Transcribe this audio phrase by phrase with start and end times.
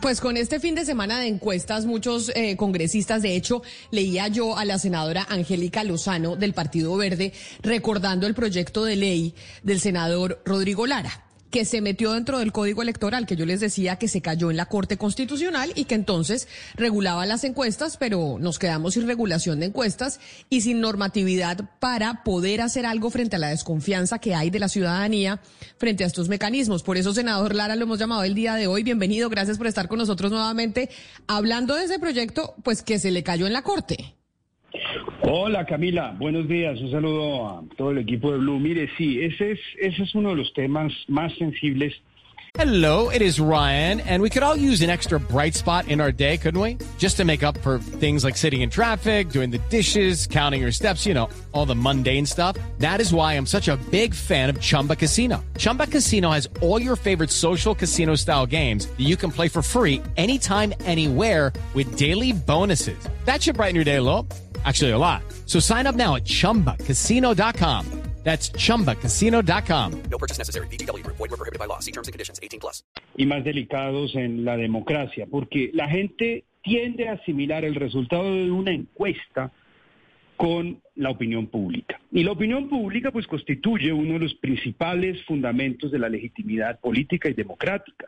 [0.00, 4.58] Pues con este fin de semana de encuestas, muchos eh, congresistas, de hecho, leía yo
[4.58, 10.42] a la senadora Angélica Lozano del Partido Verde recordando el proyecto de ley del senador
[10.44, 11.23] Rodrigo Lara
[11.54, 14.56] que se metió dentro del código electoral, que yo les decía que se cayó en
[14.56, 19.66] la Corte Constitucional y que entonces regulaba las encuestas, pero nos quedamos sin regulación de
[19.66, 20.18] encuestas
[20.50, 24.68] y sin normatividad para poder hacer algo frente a la desconfianza que hay de la
[24.68, 25.40] ciudadanía
[25.78, 26.82] frente a estos mecanismos.
[26.82, 28.82] Por eso, senador Lara, lo hemos llamado el día de hoy.
[28.82, 30.90] Bienvenido, gracias por estar con nosotros nuevamente,
[31.28, 34.16] hablando de ese proyecto, pues que se le cayó en la Corte.
[35.22, 36.80] Hola Camila, buenos días.
[36.80, 38.58] Un saludo a todo el equipo de Blue.
[38.58, 41.94] Mire, sí, ese es, ese es uno de los temas más sensibles.
[42.56, 46.12] Hello, it is Ryan, and we could all use an extra bright spot in our
[46.12, 46.78] day, couldn't we?
[46.98, 50.70] Just to make up for things like sitting in traffic, doing the dishes, counting your
[50.70, 52.56] steps, you know, all the mundane stuff.
[52.78, 55.44] That is why I'm such a big fan of Chumba Casino.
[55.58, 59.60] Chumba Casino has all your favorite social casino style games that you can play for
[59.60, 62.96] free anytime, anywhere with daily bonuses.
[63.24, 64.32] That should brighten your day a.
[64.64, 65.22] Actually, a lot.
[65.46, 68.04] So sign up now at chumbacasino.com.
[68.24, 70.02] That's chumbacasino.com.
[70.10, 70.66] No purchase necessary.
[70.68, 71.16] VGW Group.
[71.16, 71.80] Void were prohibited by law.
[71.80, 72.40] See terms and conditions.
[72.42, 72.82] 18 plus.
[73.16, 78.50] y más delicados en la democracia, porque la gente tiende a asimilar el resultado de
[78.50, 79.52] una encuesta
[80.36, 82.00] con la opinión pública.
[82.10, 87.28] Y la opinión pública pues constituye uno de los principales fundamentos de la legitimidad política
[87.28, 88.06] y democrática.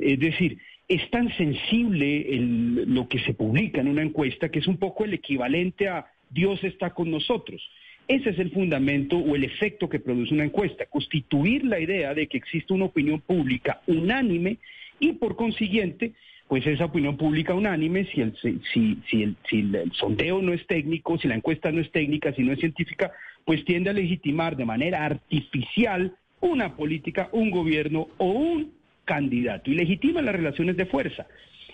[0.00, 4.66] Es decir, es tan sensible el- lo que se publica en una encuesta que es
[4.66, 7.62] un poco el equivalente a Dios está con nosotros.
[8.08, 12.26] Ese es el fundamento o el efecto que produce una encuesta, constituir la idea de
[12.26, 14.58] que existe una opinión pública unánime
[14.98, 16.12] y por consiguiente,
[16.48, 20.66] pues esa opinión pública unánime, si el, si, si- el, si el sondeo no es
[20.66, 23.12] técnico, si la encuesta no es técnica, si no es científica,
[23.44, 28.72] pues tiende a legitimar de manera artificial una política, un gobierno o un
[29.04, 31.26] candidato y legitima las relaciones de fuerza.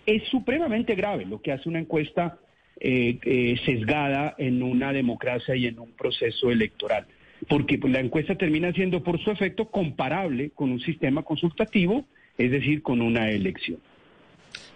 [0.06, 2.38] Es supremamente grave lo que hace una encuesta
[2.80, 7.06] eh, eh, sesgada en una democracia y en un proceso electoral,
[7.48, 12.04] porque pues, la encuesta termina siendo por su efecto comparable con un sistema consultativo,
[12.36, 13.78] es decir, con una elección.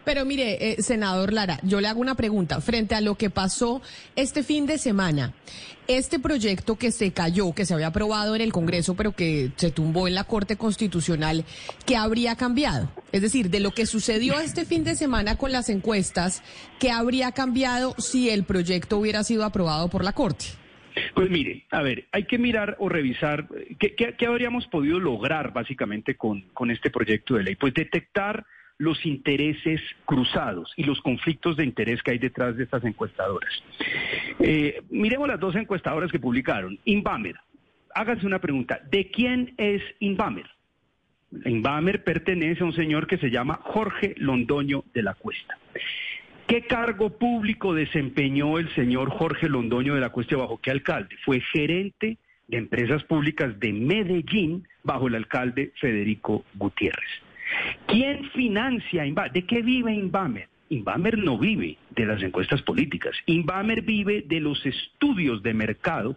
[0.04, 2.60] Pero mire, eh, senador Lara, yo le hago una pregunta.
[2.60, 3.82] Frente a lo que pasó
[4.16, 5.32] este fin de semana,
[5.86, 9.70] este proyecto que se cayó, que se había aprobado en el Congreso, pero que se
[9.70, 11.44] tumbó en la Corte Constitucional,
[11.86, 12.90] ¿qué habría cambiado?
[13.12, 16.42] Es decir, de lo que sucedió este fin de semana con las encuestas,
[16.80, 20.46] ¿qué habría cambiado si el proyecto hubiera sido aprobado por la Corte?
[21.14, 24.98] Pues mire, a ver, hay que mirar o revisar eh, qué, qué- qué habríamos podido
[25.00, 27.54] lograr básicamente con, con este proyecto de ley.
[27.56, 28.44] Pues detectar
[28.78, 33.50] los intereses cruzados y los conflictos de interés que hay detrás de estas encuestadoras.
[34.40, 36.78] Eh, miremos las dos encuestadoras que publicaron.
[36.84, 37.36] Inbamer,
[37.94, 40.46] háganse una pregunta, ¿de quién es Inbamer?
[41.44, 45.56] Inbamer pertenece a un señor que se llama Jorge Londoño de la Cuesta.
[46.46, 51.16] ¿Qué cargo público desempeñó el señor Jorge Londoño de la Cuesta bajo qué alcalde?
[51.24, 52.18] Fue gerente
[52.48, 57.08] de empresas públicas de Medellín bajo el alcalde Federico Gutiérrez.
[57.86, 59.32] ¿Quién financia Inbamer?
[59.32, 60.48] ¿De qué vive Inbamer?
[60.68, 63.14] Inbamer no vive de las encuestas políticas.
[63.26, 66.16] Inbamer vive de los estudios de mercado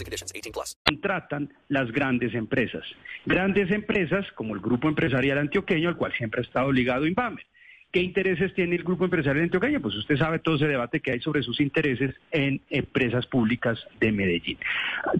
[0.00, 0.32] and conditions.
[0.34, 0.76] 18 plus.
[0.84, 2.84] contratan las grandes empresas.
[3.24, 7.44] Grandes empresas como el Grupo Empresarial Antioqueño, al cual siempre ha estado ligado Inbamer.
[7.92, 9.80] ¿Qué intereses tiene el Grupo Empresarial Antioqueño?
[9.80, 14.12] Pues usted sabe todo ese debate que hay sobre sus intereses en empresas públicas de
[14.12, 14.58] Medellín.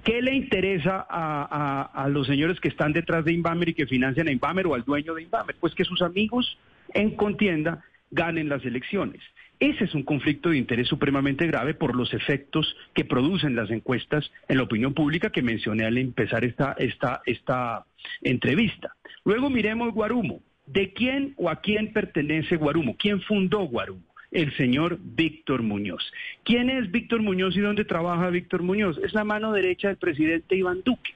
[0.05, 4.33] ¿Qué le interesa a los señores que están detrás de Inbamer y que financian a
[4.33, 5.57] Inbamer o al dueño de Inbamer?
[5.59, 6.59] Pues que sus amigos
[6.93, 9.23] en contienda ganen las elecciones.
[9.59, 14.31] Ese es un conflicto de interés supremamente grave por los efectos que producen las encuestas
[14.49, 17.87] en la opinión pública que mencioné al empezar esta, esta, esta
[18.23, 18.95] entrevista.
[19.25, 20.41] Luego miremos Guarumo.
[20.67, 22.97] ¿de quién o a quién pertenece Guarumo?
[22.99, 24.03] ¿Quién fundó Guarumo?
[24.33, 26.03] El señor Víctor Muñoz.
[26.45, 28.99] ¿Quién es Víctor Muñoz y dónde trabaja Víctor Muñoz?
[28.99, 31.15] Es la mano derecha del presidente Iván Duque.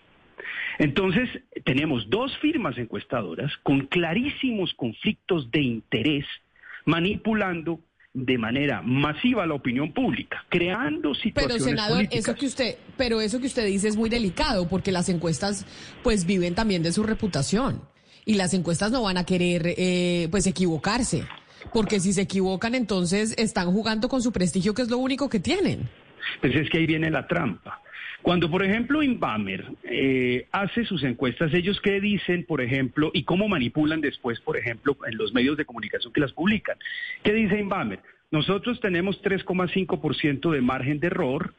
[0.79, 1.29] Entonces,
[1.65, 6.25] tenemos dos firmas encuestadoras con clarísimos conflictos de interés,
[6.87, 7.81] manipulando
[8.13, 12.25] de manera masiva la opinión pública, creando Pero situaciones senador, políticas.
[12.25, 15.65] eso que usted, pero eso que usted dice es muy delicado porque las encuestas
[16.03, 17.83] pues viven también de su reputación
[18.25, 21.25] y las encuestas no van a querer eh, pues equivocarse
[21.73, 25.39] porque si se equivocan entonces están jugando con su prestigio que es lo único que
[25.39, 25.89] tienen.
[26.41, 27.81] Pues es que ahí viene la trampa.
[28.23, 33.49] Cuando, por ejemplo, Inbamer eh, hace sus encuestas, ellos qué dicen, por ejemplo, y cómo
[33.49, 36.77] manipulan después, por ejemplo, en los medios de comunicación que las publican.
[37.23, 38.01] ¿Qué dice Inbamer?
[38.31, 41.55] Nosotros tenemos 3,5% de margen de error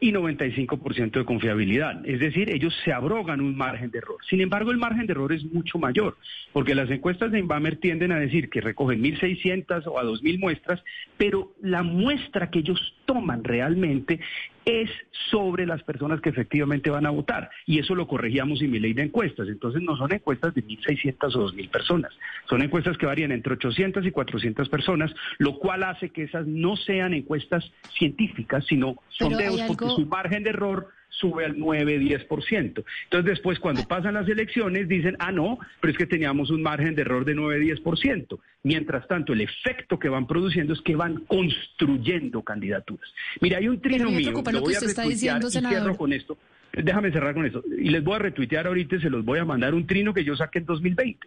[0.00, 2.04] y 95% de confiabilidad.
[2.06, 4.16] Es decir, ellos se abrogan un margen de error.
[4.28, 6.16] Sin embargo, el margen de error es mucho mayor,
[6.52, 10.82] porque las encuestas de Inbamer tienden a decir que recogen 1.600 o a 2.000 muestras,
[11.18, 14.20] pero la muestra que ellos toman realmente
[14.64, 14.88] es
[15.30, 17.50] sobre las personas que efectivamente van a votar.
[17.66, 19.48] Y eso lo corregíamos en mi ley de encuestas.
[19.48, 22.12] Entonces no son encuestas de 1.600 o 2.000 personas.
[22.48, 26.76] Son encuestas que varían entre 800 y 400 personas, lo cual hace que esas no
[26.76, 27.64] sean encuestas
[27.98, 30.88] científicas, sino sondeos hay porque algo- su margen de error
[31.20, 32.84] sube al 9-10%.
[33.04, 36.94] Entonces después cuando pasan las elecciones dicen, ah, no, pero es que teníamos un margen
[36.94, 38.38] de error de 9-10%.
[38.62, 43.08] Mientras tanto, el efecto que van produciendo es que van construyendo candidaturas.
[43.40, 45.96] Mira, hay un trino mío, lo voy a está diciendo, y cierro senador.
[45.96, 46.36] con esto.
[46.72, 47.62] Déjame cerrar con esto.
[47.66, 50.24] Y les voy a retuitear ahorita y se los voy a mandar un trino que
[50.24, 51.26] yo saqué en 2020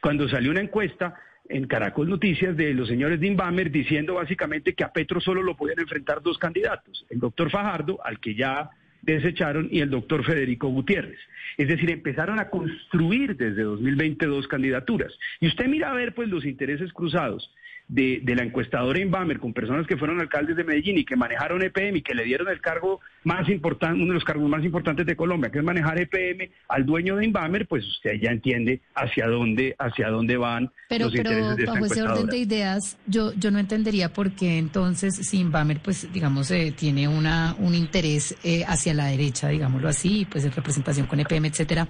[0.00, 1.14] cuando salió una encuesta
[1.48, 5.56] en Caracol Noticias de los señores de Inbamer diciendo básicamente que a Petro solo lo
[5.56, 8.68] podían enfrentar dos candidatos, el doctor Fajardo, al que ya
[9.04, 11.18] desecharon, y el doctor Federico Gutiérrez.
[11.56, 15.12] Es decir, empezaron a construir desde 2020 dos candidaturas.
[15.40, 17.52] Y usted mira a ver pues los intereses cruzados
[17.88, 21.62] de, de la encuestadora Inbamer con personas que fueron alcaldes de Medellín y que manejaron
[21.62, 25.04] EPM y que le dieron el cargo más importante, uno de los cargos más importantes
[25.06, 29.26] de Colombia, que es manejar EPM al dueño de Inbamer, pues usted ya entiende hacia
[29.26, 32.98] dónde, hacia dónde van Pero, los pero intereses de esta bajo ese orden de ideas,
[33.06, 37.74] yo, yo no entendería por qué entonces, si Inbamer, pues, digamos, eh, tiene una, un
[37.74, 41.88] interés eh, hacia la derecha, digámoslo así, pues en representación con EPM, etcétera,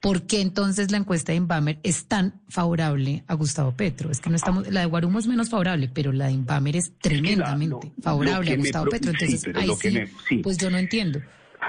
[0.00, 4.10] ¿por qué entonces la encuesta de Inbamer es tan favorable a Gustavo Petro?
[4.10, 6.92] Es que no estamos, la de Guarumo es menos favorable, pero la de Inbamer es
[7.00, 9.10] tremendamente favorable a Gustavo Petro.
[9.12, 10.36] Entonces, ahí me- sí.
[10.38, 11.20] pues yo no entiendo.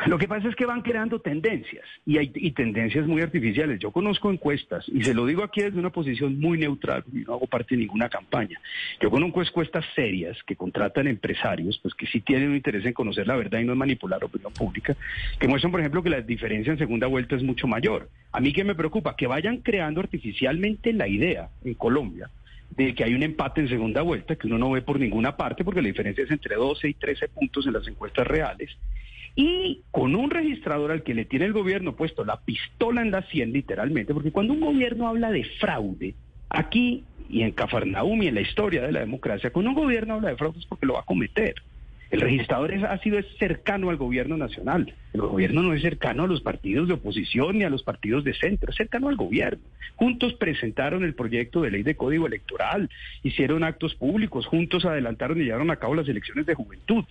[0.07, 3.79] Lo que pasa es que van creando tendencias y hay tendencias muy artificiales.
[3.79, 7.47] Yo conozco encuestas y se lo digo aquí desde una posición muy neutral, no hago
[7.47, 8.59] parte de ninguna campaña.
[8.99, 13.25] Yo conozco encuestas serias que contratan empresarios, pues que sí tienen un interés en conocer
[13.25, 14.95] la verdad y no en manipular la opinión pública,
[15.39, 18.09] que muestran, por ejemplo, que la diferencia en segunda vuelta es mucho mayor.
[18.31, 22.29] A mí que me preocupa que vayan creando artificialmente la idea en Colombia
[22.77, 25.63] de que hay un empate en segunda vuelta que uno no ve por ninguna parte
[25.63, 28.77] porque la diferencia es entre 12 y 13 puntos en las encuestas reales
[29.35, 33.21] y con un registrador al que le tiene el gobierno puesto la pistola en la
[33.23, 36.15] sien literalmente, porque cuando un gobierno habla de fraude,
[36.49, 40.29] aquí y en Cafarnaum y en la historia de la democracia, cuando un gobierno habla
[40.29, 41.55] de fraude es porque lo va a cometer.
[42.11, 44.93] El registrador es- ha sido cercano al gobierno nacional.
[45.13, 48.33] El gobierno no es cercano a los partidos de oposición ni a los partidos de
[48.33, 49.63] centro, es cercano al gobierno.
[49.95, 52.89] Juntos presentaron el proyecto de ley de código electoral,
[53.23, 57.03] hicieron actos públicos, juntos adelantaron y llevaron a cabo las elecciones de juventud.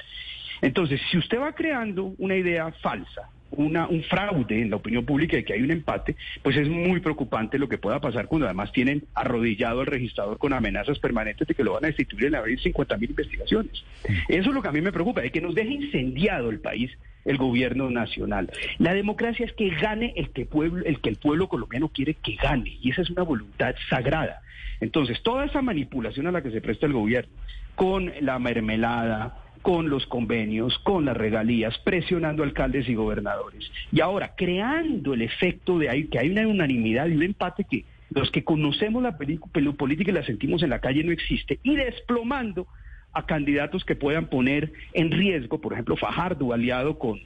[0.62, 5.36] Entonces, si usted va creando una idea falsa, una, un fraude en la opinión pública
[5.36, 8.72] de que hay un empate, pues es muy preocupante lo que pueda pasar cuando además
[8.72, 12.60] tienen arrodillado al registrador con amenazas permanentes de que lo van a destituir en abrir
[12.60, 13.84] 50 mil investigaciones.
[14.28, 16.90] Eso es lo que a mí me preocupa, de que nos deje incendiado el país
[17.24, 18.50] el gobierno nacional.
[18.78, 22.36] La democracia es que gane el que, pueblo, el que el pueblo colombiano quiere que
[22.36, 24.42] gane, y esa es una voluntad sagrada.
[24.80, 27.32] Entonces, toda esa manipulación a la que se presta el gobierno,
[27.74, 33.72] con la mermelada, con los convenios, con las regalías, presionando alcaldes y gobernadores.
[33.90, 37.86] Y ahora, creando el efecto de ahí, que hay una unanimidad y un empate que
[38.10, 42.66] los que conocemos la política y la sentimos en la calle no existe, y desplomando
[43.14, 47.20] a candidatos que puedan poner en riesgo, por ejemplo, Fajardo, aliado con,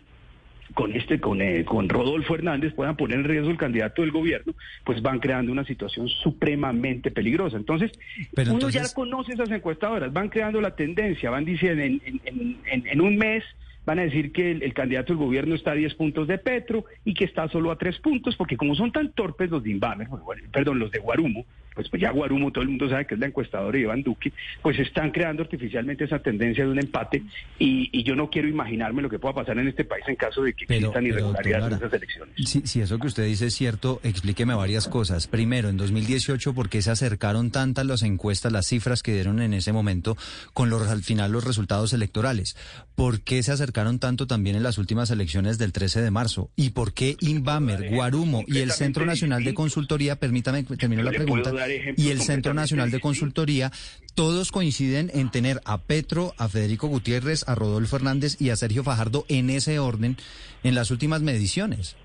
[0.75, 4.55] con este con, eh, con Rodolfo Hernández puedan poner en riesgo el candidato del gobierno,
[4.85, 7.57] pues van creando una situación supremamente peligrosa.
[7.57, 7.93] Entonces,
[8.35, 12.21] Pero uno entonces- ya conoce esas encuestadoras, van creando la tendencia, van diciendo en, en-
[12.25, 13.45] en- en- en un mes
[13.89, 16.85] van a decir que el, el candidato del gobierno está a 10 puntos de Petro
[17.07, 20.09] y que está solo a 3 puntos, porque como son tan torpes los de Inbamer,
[20.53, 23.29] perdón, los de Guarumo, pues, pues ya Guarumo todo el mundo sabe que es la
[23.29, 27.23] encuestadora de Iván Duque, pues están creando artificialmente esa tendencia de un empate
[27.59, 30.43] y, y yo no quiero imaginarme lo que pueda pasar en este país en caso
[30.43, 32.35] de que Pero- existan irregularidades en esas elecciones.
[32.45, 35.29] Si, si eso que usted dice es cierto, explíqueme varias cosas.
[35.29, 39.55] Primero, en 2018, ¿por qué se acercaron tantas las encuestas, las cifras que dieron en
[39.55, 40.17] ese momento
[40.53, 42.57] con los al final los resultados electorales?
[42.97, 46.51] ¿Por qué se acercaron tanto también en las últimas elecciones del 13 de marzo?
[46.57, 51.53] ¿Y por qué Inbamer, Guarumo y el Centro Nacional de Consultoría, permítame, termino la pregunta,
[51.97, 52.99] y el Centro Nacional de.
[53.01, 53.73] Consultoría,
[54.15, 58.83] todos coinciden en tener a Petro, a Federico Gutiérrez, a Rodolfo Hernández y a Sergio
[58.83, 60.17] Fajardo en ese orden
[60.63, 61.97] en las últimas mediciones?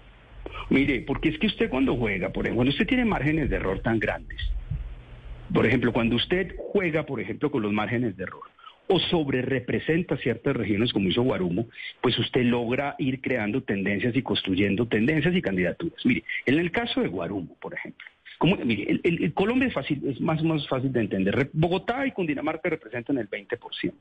[0.70, 3.80] Mire, porque es que usted cuando juega, por ejemplo, cuando usted tiene márgenes de error
[3.82, 4.40] tan grandes,
[5.54, 8.53] por ejemplo, cuando usted juega, por ejemplo, con los márgenes de error
[8.88, 11.68] o sobre representa ciertas regiones como hizo Guarumo,
[12.02, 16.06] pues usted logra ir creando tendencias y construyendo tendencias y candidaturas.
[16.06, 18.06] Mire, en el caso de Guarumo, por ejemplo,
[18.38, 21.50] como, mire, Colombia es fácil, es más, más fácil de entender.
[21.54, 23.94] Bogotá y Cundinamarca representan el 20%.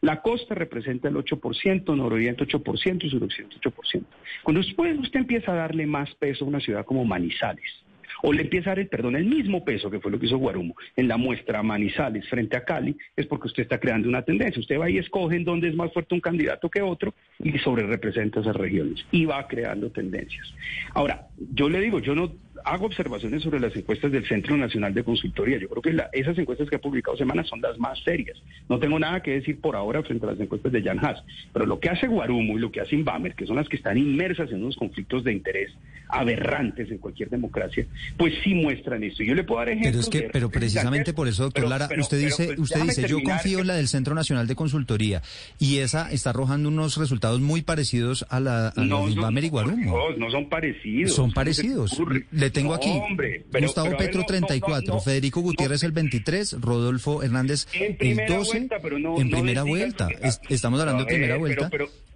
[0.00, 4.02] La costa representa el 8%, nororiente 8% y suroccidente 8%.
[4.42, 7.84] Cuando después usted empieza a darle más peso a una ciudad como Manizales,
[8.22, 10.38] o le empieza a dar el, perdón, el mismo peso que fue lo que hizo
[10.38, 14.60] Guarumo en la muestra Manizales frente a Cali, es porque usted está creando una tendencia.
[14.60, 17.86] Usted va y escoge en dónde es más fuerte un candidato que otro y sobre
[17.86, 20.52] representa esas regiones y va creando tendencias.
[20.94, 22.32] Ahora, yo le digo, yo no
[22.64, 25.58] hago observaciones sobre las encuestas del Centro Nacional de Consultoría.
[25.58, 28.38] Yo creo que la- esas encuestas que ha publicado Semana son las más serias.
[28.68, 31.22] No tengo nada que decir por ahora frente a las encuestas de Jan Haas.
[31.52, 33.98] Pero lo que hace Guarumo y lo que hace Inbamer, que son las que están
[33.98, 35.70] inmersas en unos conflictos de interés
[36.08, 39.22] aberrantes en cualquier democracia, pues sí muestran esto.
[39.22, 40.04] Yo le puedo dar Pero ejemplos.
[40.04, 42.82] es que, pero precisamente por eso, doctor pero- Lara, pero- usted pero, dice, pues, usted
[42.82, 45.22] dice, yo confío en la del Centro Nacional de Consultoría
[45.58, 49.48] y esa está arrojando unos resultados muy parecidos a la a No los Inbamer y
[49.48, 49.96] Guarumo.
[50.10, 51.12] No, no son parecidos.
[51.14, 51.98] Son ¿Cómo se te parecidos.
[52.30, 55.82] Le tengo aquí hombre, pero- Gustavo pero Petro no, no, 34, no, no, Federico Gutiérrez
[55.82, 60.08] el 23, Rodolfo Hernández En el primera 12, vuelta, pero no- en primera vuelta.
[60.10, 61.70] lo que- Es- estamos hablando de primera ver, vuelta.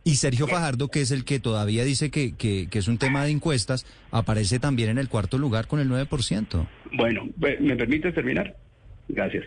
[0.04, 3.24] y Sergio Fajardo, que es el que todavía dice que, que, que es un tema
[3.24, 6.68] de encuestas, aparece también en el cuarto lugar con el 9%.
[6.92, 7.28] Bueno,
[7.60, 8.54] ¿me permites terminar?
[9.08, 9.44] Gracias.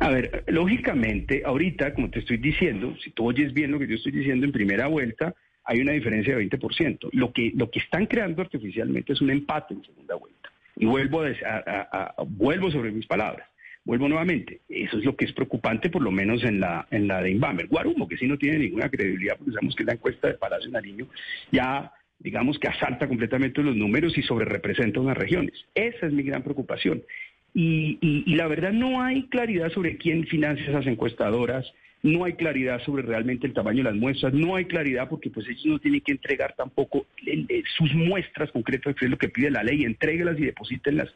[0.00, 3.94] A ver, lógicamente, ahorita, como te estoy diciendo, si tú oyes bien lo que yo
[3.94, 5.34] estoy diciendo en primera vuelta,
[5.68, 7.10] hay una diferencia de 20%.
[7.12, 10.50] Lo que, lo que están creando artificialmente es un empate en segunda vuelta.
[10.76, 13.46] Y vuelvo, a, a- a- vuelvo sobre mis palabras.
[13.84, 14.60] Vuelvo nuevamente.
[14.68, 17.68] Eso es lo que es preocupante, por lo menos en la, en la de Inbamer.
[17.68, 21.06] Guarumo, que sí no tiene ninguna credibilidad, porque sabemos que la encuesta de Palacio Nariño
[21.52, 25.54] ya digamos que asalta completamente los números y sobre representa unas regiones.
[25.74, 27.02] Esa es mi gran preocupación.
[27.54, 31.72] Y la verdad no hay claridad sobre quién financia esas encuestadoras,
[32.02, 35.46] no hay claridad sobre realmente el tamaño de las muestras, no hay claridad porque pues
[35.48, 37.06] ellos no tienen que entregar tampoco
[37.76, 41.08] sus muestras concretas, que es lo que pide la ley, entréguelas y deposítenlas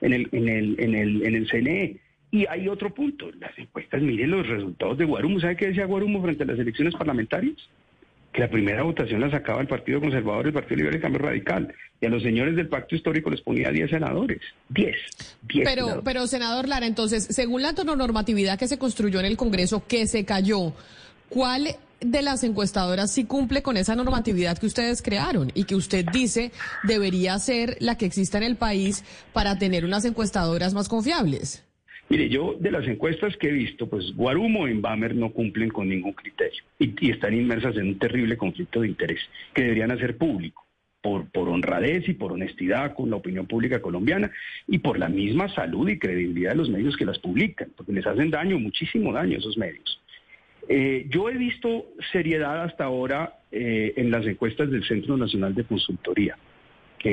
[0.00, 1.96] en el, en el, en el, en el CNE.
[2.30, 5.40] Y hay otro punto, las encuestas, miren los resultados de Guarumo.
[5.40, 7.56] ¿Sabe qué decía Guarumo frente a las elecciones parlamentarias?
[8.36, 11.74] Que la primera votación la sacaba el Partido Conservador, el Partido Liberal y Cambio Radical.
[12.02, 14.40] Y a los señores del Pacto Histórico les ponía 10 senadores.
[14.68, 14.94] 10.
[15.48, 16.04] 10 Pero, senadores.
[16.04, 20.26] pero, senador Lara, entonces, según la normatividad que se construyó en el Congreso, que se
[20.26, 20.74] cayó,
[21.30, 26.04] ¿cuál de las encuestadoras sí cumple con esa normatividad que ustedes crearon y que usted
[26.12, 26.52] dice
[26.82, 29.02] debería ser la que exista en el país
[29.32, 31.65] para tener unas encuestadoras más confiables?
[32.08, 35.88] Mire, yo de las encuestas que he visto, pues Guarumo y Bamer no cumplen con
[35.88, 39.20] ningún criterio y, están inmersas en un terrible conflicto de interés
[39.52, 40.64] que deberían hacer público
[41.02, 44.30] por, por honradez y por honestidad con la opinión pública colombiana
[44.68, 48.06] y por la misma salud y credibilidad de los medios que las publican, porque les
[48.06, 50.00] hacen daño, muchísimo daño a esos medios.
[50.68, 55.64] Eh, yo he visto seriedad hasta ahora eh, en las encuestas del Centro Nacional de
[55.64, 56.36] Consultoría,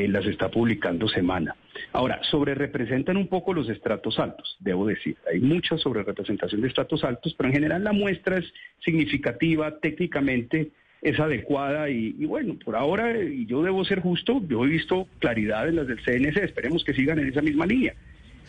[0.07, 1.55] las está publicando semana.
[1.91, 5.15] Ahora, sobre representan un poco los estratos altos, debo decir.
[5.31, 8.45] Hay mucha sobre representación de estratos altos, pero en general la muestra es
[8.83, 10.71] significativa, técnicamente
[11.01, 15.67] es adecuada y, bueno, por ahora, y yo debo ser justo, yo he visto claridad
[15.67, 17.93] en las del CNC, esperemos que sigan en esa misma línea.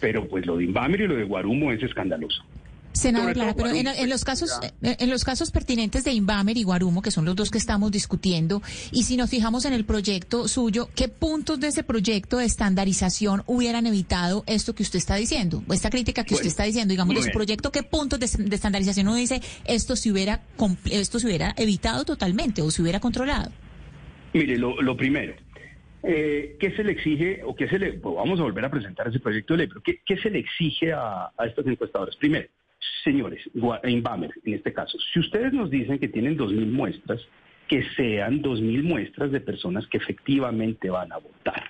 [0.00, 2.44] Pero pues lo de Inbamer y lo de Guarumo es escandaloso.
[3.04, 7.10] Senador pero en, los casos eh, en los casos pertinentes de Inbamer y Guarumo, que
[7.10, 11.08] son los dos que estamos discutiendo, y si nos fijamos en el proyecto suyo, ¿qué
[11.08, 15.62] puntos de ese proyecto de estandarización hubieran evitado esto que usted está diciendo?
[15.70, 19.08] Esta crítica que usted está diciendo, digamos, de su proyecto, ¿qué puntos de, de estandarización
[19.08, 20.42] uno dice esto se hubiera
[20.90, 23.50] esto se hubiera evitado totalmente o se hubiera controlado?
[24.32, 25.34] Mire, lo, lo primero,
[26.02, 29.08] eh, ¿qué se le exige o qué se le, pues vamos a volver a presentar
[29.08, 32.16] ese proyecto de ley, pero ¿qué, qué se le exige a, a estas encuestadoras?
[32.16, 32.48] Primero,
[33.02, 33.42] señores,
[33.84, 37.20] Inbamer en este caso, si ustedes nos dicen que tienen 2.000 muestras,
[37.68, 41.64] que sean 2.000 muestras de personas que efectivamente van a votar.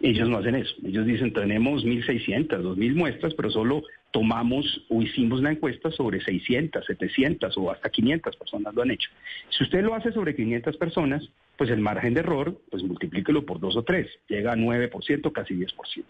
[0.00, 0.74] Ellos no hacen eso.
[0.84, 6.84] Ellos dicen, tenemos 1.600, 2.000 muestras, pero solo tomamos o hicimos la encuesta sobre 600,
[6.84, 9.10] 700 o hasta 500 personas lo han hecho.
[9.50, 13.60] Si usted lo hace sobre 500 personas, pues el margen de error, pues multiplíquelo por
[13.60, 16.04] dos o tres, llega a 9%, casi 10%.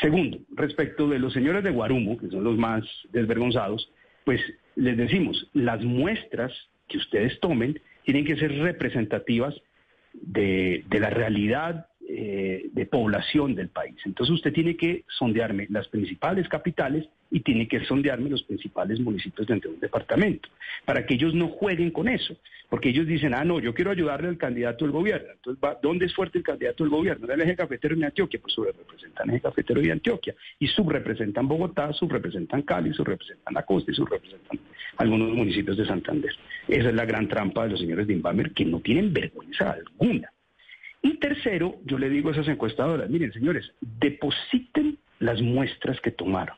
[0.00, 3.90] Segundo, respecto de los señores de Guarumo, que son los más desvergonzados,
[4.24, 4.40] pues
[4.76, 6.52] les decimos, las muestras
[6.86, 9.54] que ustedes tomen tienen que ser representativas
[10.12, 13.96] de, la realidad eh, de población del país.
[14.04, 19.46] Entonces usted tiene que sondearme las principales capitales y tiene que sondearme los principales municipios
[19.46, 20.48] dentro de un departamento,
[20.84, 22.36] para que ellos no jueguen con eso,
[22.68, 25.28] porque ellos dicen, ah, no, yo quiero ayudarle al candidato del gobierno.
[25.32, 27.26] Entonces, ¿dónde es fuerte el candidato del gobierno?
[27.26, 28.40] ¿En el eje cafetero de Antioquia?
[28.40, 33.90] Pues subrepresentan el eje cafetero de Antioquia, y subrepresentan Bogotá, subrepresentan Cali, subrepresentan la costa
[33.90, 34.58] y subrepresentan
[34.96, 36.32] algunos municipios de Santander.
[36.66, 40.32] Esa es la gran trampa de los señores de Inbamer, que no tienen vergüenza alguna.
[41.02, 46.56] Y tercero, yo le digo a esas encuestadoras, miren señores, depositen las muestras que tomaron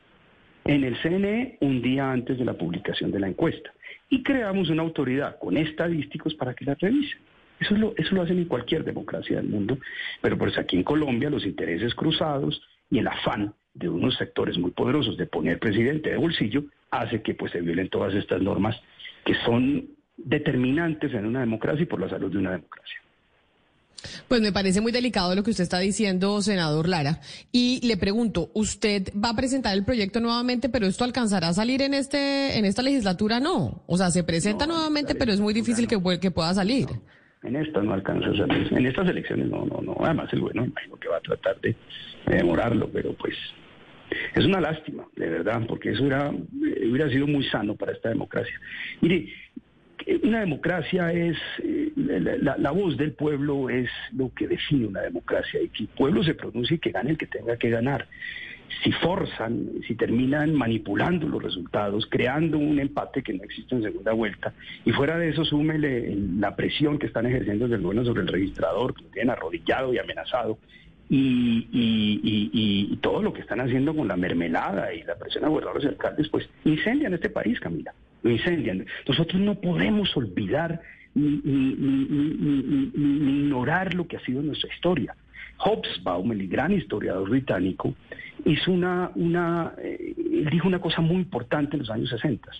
[0.64, 3.72] en el CNE un día antes de la publicación de la encuesta
[4.08, 7.20] y creamos una autoridad con estadísticos para que la revisen.
[7.60, 9.78] Eso lo, eso lo hacen en cualquier democracia del mundo,
[10.22, 14.70] pero pues aquí en Colombia los intereses cruzados y el afán de unos sectores muy
[14.70, 18.80] poderosos de poner presidente de bolsillo hace que pues se violen todas estas normas
[19.24, 23.00] que son determinantes en una democracia y por la salud de una democracia.
[24.28, 27.20] Pues me parece muy delicado lo que usted está diciendo, senador Lara.
[27.52, 31.82] Y le pregunto, ¿usted va a presentar el proyecto nuevamente, pero esto alcanzará a salir
[31.82, 33.40] en este, en esta legislatura?
[33.40, 33.82] No.
[33.86, 36.88] O sea, se presenta nuevamente, pero es muy difícil que, que pueda salir.
[37.42, 38.72] En esta no alcanza a salir.
[38.72, 39.96] En estas elecciones no, no, no.
[40.00, 41.74] Además, el bueno, imagino que va a tratar de,
[42.26, 43.34] demorarlo, pero pues
[44.34, 48.54] es una lástima, de verdad, porque eso hubiera, hubiera sido muy sano para esta democracia.
[49.00, 49.32] Mire,
[50.22, 55.68] una democracia es, eh, la, voz del pueblo es lo que define una democracia y
[55.68, 58.06] que el pueblo se pronuncie que gane el que tenga que ganar.
[58.84, 64.12] Si forzan, si terminan manipulando los resultados, creando un empate que no existe en segunda
[64.12, 64.54] vuelta,
[64.84, 68.28] y fuera de eso súmele la presión que están ejerciendo desde el gobierno sobre el
[68.28, 70.58] registrador, que lo tienen arrodillado y amenazado,
[71.08, 75.84] y, y, todo lo que están haciendo con la mermelada y la presión a gobernadores
[75.84, 77.92] y alcaldes, pues incendian este país, Camila
[78.22, 78.86] lo incendian.
[79.06, 80.80] Nosotros no podemos olvidar
[81.14, 81.40] ni,
[83.42, 85.14] ignorar lo que ha sido nuestra historia.
[85.58, 87.94] Hobsbawm, el gran historiador británico,
[88.44, 90.14] hizo una, una eh,
[90.50, 92.50] dijo una cosa muy importante en los años 60.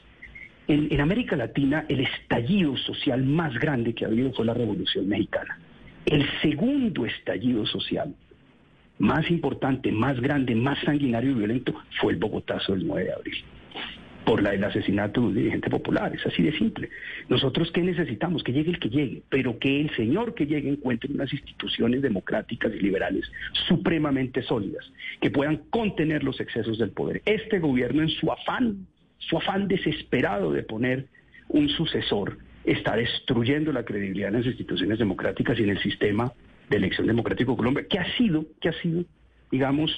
[0.69, 5.09] En, en, América Latina, el estallido social más grande que ha habido fue la Revolución
[5.09, 5.59] Mexicana.
[6.05, 8.15] El segundo estallido social
[8.99, 13.45] más importante, más grande, más sanguinario y violento fue el Bogotazo del 9 de abril
[14.25, 16.15] por la, el asesinato de un dirigente popular.
[16.15, 16.91] Es así de simple.
[17.29, 18.43] Nosotros, ¿qué necesitamos?
[18.43, 22.73] Que llegue el que llegue, pero que el señor que llegue encuentre unas instituciones democráticas
[22.75, 23.31] y liberales
[23.69, 27.23] supremamente sólidas, que puedan contener los excesos del poder.
[27.25, 28.87] Este gobierno, en su afán,
[29.19, 31.07] su afán desesperado de poner
[31.49, 36.33] un sucesor, está destruyendo la credibilidad en las instituciones democráticas y en el sistema
[36.69, 39.05] de elección democrático de Colombia, que ha sido, que ha sido,
[39.51, 39.91] digamos,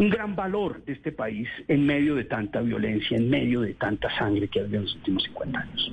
[0.00, 4.08] un gran valor de este país en medio de tanta violencia, en medio de tanta
[4.16, 5.92] sangre que ha habido en los últimos 50 años.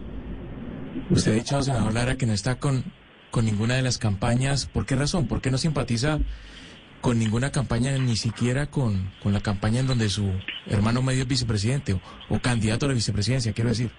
[1.09, 2.85] Usted ha dicho, senador Lara, que no está con,
[3.31, 4.65] con ninguna de las campañas.
[4.65, 5.27] ¿Por qué razón?
[5.27, 6.19] ¿Por qué no simpatiza
[7.01, 10.31] con ninguna campaña, ni siquiera con, con la campaña en donde su
[10.67, 13.91] hermano medio es vicepresidente o, o candidato a la vicepresidencia, quiero decir?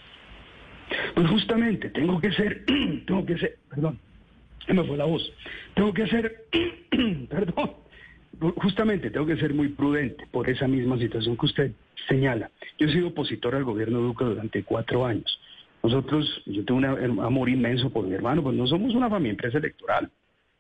[1.15, 2.65] Pues justamente, tengo que ser,
[3.07, 3.99] tengo que ser, perdón,
[4.69, 5.23] me fue la voz,
[5.75, 6.47] tengo que ser,
[7.29, 7.73] perdón,
[8.57, 11.73] justamente tengo que ser muy prudente por esa misma situación que usted
[12.09, 12.51] señala.
[12.79, 15.41] Yo he sido opositor al gobierno de Duque durante cuatro años.
[15.83, 19.59] Nosotros, yo tengo un amor inmenso por mi hermano, pues no somos una familia empresa
[19.59, 20.11] electoral.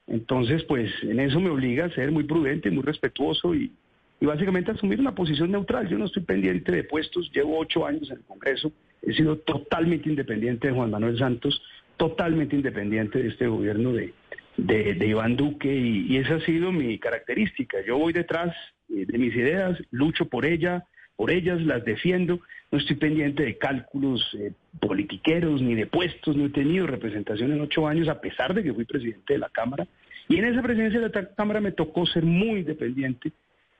[0.06, 3.72] Entonces, pues en eso me obliga a ser muy prudente, muy respetuoso y,
[4.20, 5.88] y básicamente asumir una posición neutral.
[5.88, 10.08] Yo no estoy pendiente de puestos, llevo ocho años en el Congreso, he sido totalmente
[10.08, 11.60] independiente de Juan Manuel Santos,
[11.96, 14.14] totalmente independiente de este gobierno de,
[14.58, 17.78] de, Iván Duque y, esa ha sido mi característica.
[17.86, 18.54] Yo voy detrás
[18.90, 20.84] eh, de mis ideas, lucho por ella,
[21.16, 22.40] por ellas, las defiendo,
[22.70, 27.60] no estoy pendiente de cálculos eh, politiqueros ni de puestos, no he tenido representación en
[27.60, 29.86] ocho años a pesar de que fui presidente de la Cámara
[30.28, 33.32] y en esa presidencia de la Cámara me tocó ser muy dependiente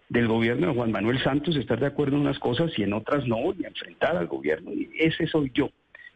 [0.09, 3.27] del gobierno de Juan Manuel Santos, estar de acuerdo en unas cosas y en otras
[3.27, 5.69] no, y enfrentar al gobierno, y ese soy yo.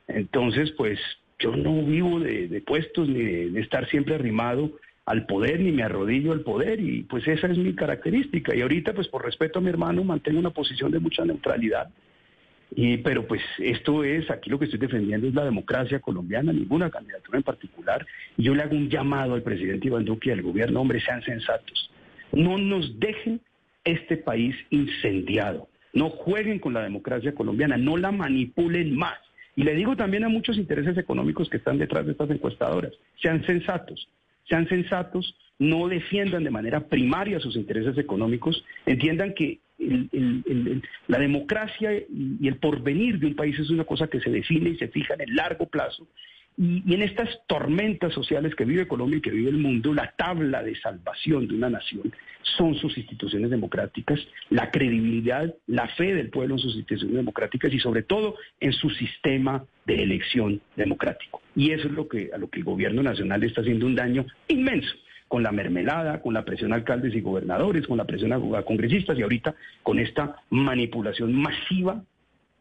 [0.09, 0.99] Entonces, pues
[1.43, 4.73] yo no vivo de, puestos ni de, estar siempre arrimado
[5.05, 8.55] al poder, ni me arrodillo al poder, y pues esa es mi característica.
[8.55, 11.91] Y ahorita, pues por respeto a mi hermano, mantengo una posición de mucha neutralidad.
[12.75, 16.89] Y, pero pues esto es, aquí lo que estoy defendiendo es la democracia colombiana, ninguna
[16.89, 18.07] candidatura en particular.
[18.37, 21.23] Y yo le hago un llamado al presidente Iván Duque y al gobierno, hombre, sean
[21.23, 21.91] sensatos.
[22.33, 23.41] No nos dejen
[23.85, 25.69] este país incendiado.
[25.93, 29.19] No jueguen con la democracia colombiana, no la manipulen más.
[29.55, 33.45] Y le digo también a muchos intereses económicos que están detrás de estas encuestadoras, sean
[33.45, 34.09] sensatos,
[34.49, 39.61] sean sensatos, no defiendan de manera primaria sus intereses económicos, entiendan que
[41.09, 44.77] la democracia y el porvenir de un país es una cosa que se define y
[44.77, 46.07] se fija en el largo plazo.
[46.57, 50.13] Y, y, en estas tormentas sociales que vive Colombia y que vive el mundo, la
[50.17, 52.13] tabla de salvación de una nación
[52.57, 57.79] son sus instituciones democráticas, la credibilidad, la fe del pueblo en sus instituciones democráticas y
[57.79, 61.41] sobre todo en su sistema de elección democrático.
[61.55, 64.27] Y eso es lo que a lo que el gobierno nacional está haciendo un daño
[64.49, 64.95] inmenso
[65.29, 69.19] con la mermelada, con la presión a alcaldes y gobernadores, con la presión a congresistas
[69.19, 72.03] y ahorita con esta manipulación masiva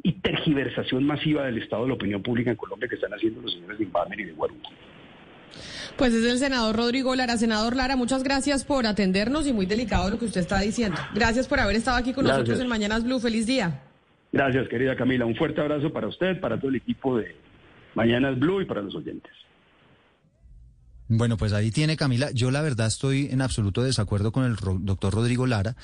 [0.04, 3.54] y tergiversación masiva del estado de la opinión pública en Colombia que están haciendo los
[3.54, 4.68] señores de Inbamer y de Guarulhos.
[5.98, 7.38] Pues es el senador Rodrigo Lara.
[7.38, 10.98] Senador Lara, muchas gracias por atendernos y muy delicado lo que usted está diciendo.
[11.14, 13.20] Gracias por haber estado aquí con nosotros en Mañanas Blue.
[13.20, 13.82] Feliz día.
[14.32, 15.26] Gracias, querida Camila.
[15.26, 17.36] Un fuerte abrazo para usted, para todo el equipo de
[17.96, 19.32] Mañanas Blue y para los oyentes.
[21.14, 22.32] Bueno, pues ahí tiene Camila.
[22.32, 25.76] Yo la verdad estoy en absoluto desacuerdo con el doctor Rodrigo Lara.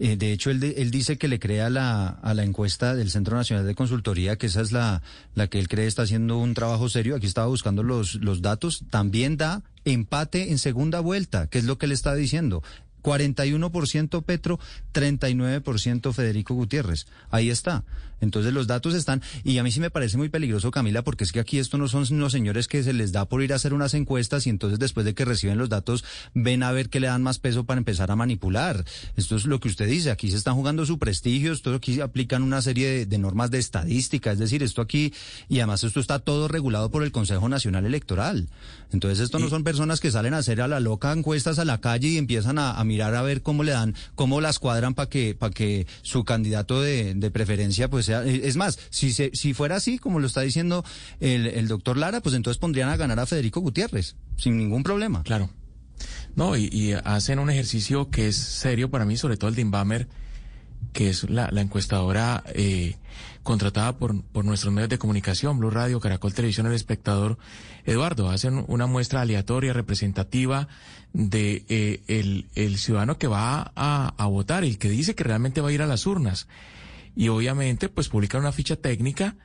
[0.00, 3.36] Eh, de hecho, él, él, dice que le crea la, a la encuesta del Centro
[3.36, 5.00] Nacional de Consultoría, que esa es la,
[5.36, 7.14] la que él cree está haciendo un trabajo serio.
[7.14, 8.82] Aquí estaba buscando los, los datos.
[8.90, 12.64] También da empate en segunda vuelta, que es lo que le está diciendo.
[13.04, 14.58] 41% Petro,
[14.92, 17.06] 39% Federico Gutiérrez.
[17.30, 17.84] Ahí está.
[18.22, 21.32] Entonces los datos están, y a mí sí me parece muy peligroso, Camila, porque es
[21.32, 23.74] que aquí esto no son los señores que se les da por ir a hacer
[23.74, 27.08] unas encuestas y entonces después de que reciben los datos ven a ver que le
[27.08, 28.84] dan más peso para empezar a manipular.
[29.16, 32.44] Esto es lo que usted dice, aquí se están jugando su prestigio, esto aquí aplican
[32.44, 35.12] una serie de, normas de estadística, es decir, esto aquí,
[35.48, 38.48] y además esto está todo regulado por el Consejo Nacional Electoral.
[38.92, 41.80] Entonces esto no son personas que salen a hacer a la loca encuestas a la
[41.80, 45.34] calle y empiezan a, mirar a ver cómo le dan, cómo las cuadran para que,
[45.34, 49.98] para que su candidato de, de preferencia pues eh, es más, si, si fuera así,
[49.98, 50.84] como lo está diciendo
[51.20, 55.22] el, doctor Lara, pues entonces pondrían a ganar a Federico Gutiérrez, sin ningún problema.
[55.22, 55.50] Claro.
[56.34, 60.08] No, y, hacen un ejercicio que es serio para mí, sobre todo el de Inbamer,
[60.92, 62.96] que es la, encuestadora eh,
[63.42, 67.38] contratada por, por nuestros medios de comunicación, Blue Radio, Caracol Televisión, El Espectador.
[67.84, 70.68] Eduardo, hacen una muestra aleatoria, representativa
[71.12, 75.60] de eh, el, el, ciudadano que va a, a votar, el que dice que realmente
[75.60, 76.46] va a ir a las urnas
[77.14, 79.36] y obviamente pues publicar una ficha técnica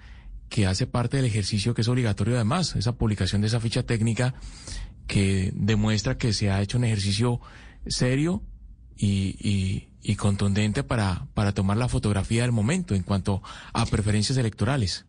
[0.49, 4.33] que hace parte del ejercicio que es obligatorio además, esa publicación de esa ficha técnica
[5.07, 7.41] que demuestra que se ha hecho un ejercicio
[7.85, 8.43] serio
[8.95, 13.41] y, y, y contundente para, para tomar la fotografía del momento en cuanto
[13.73, 15.05] a preferencias electorales.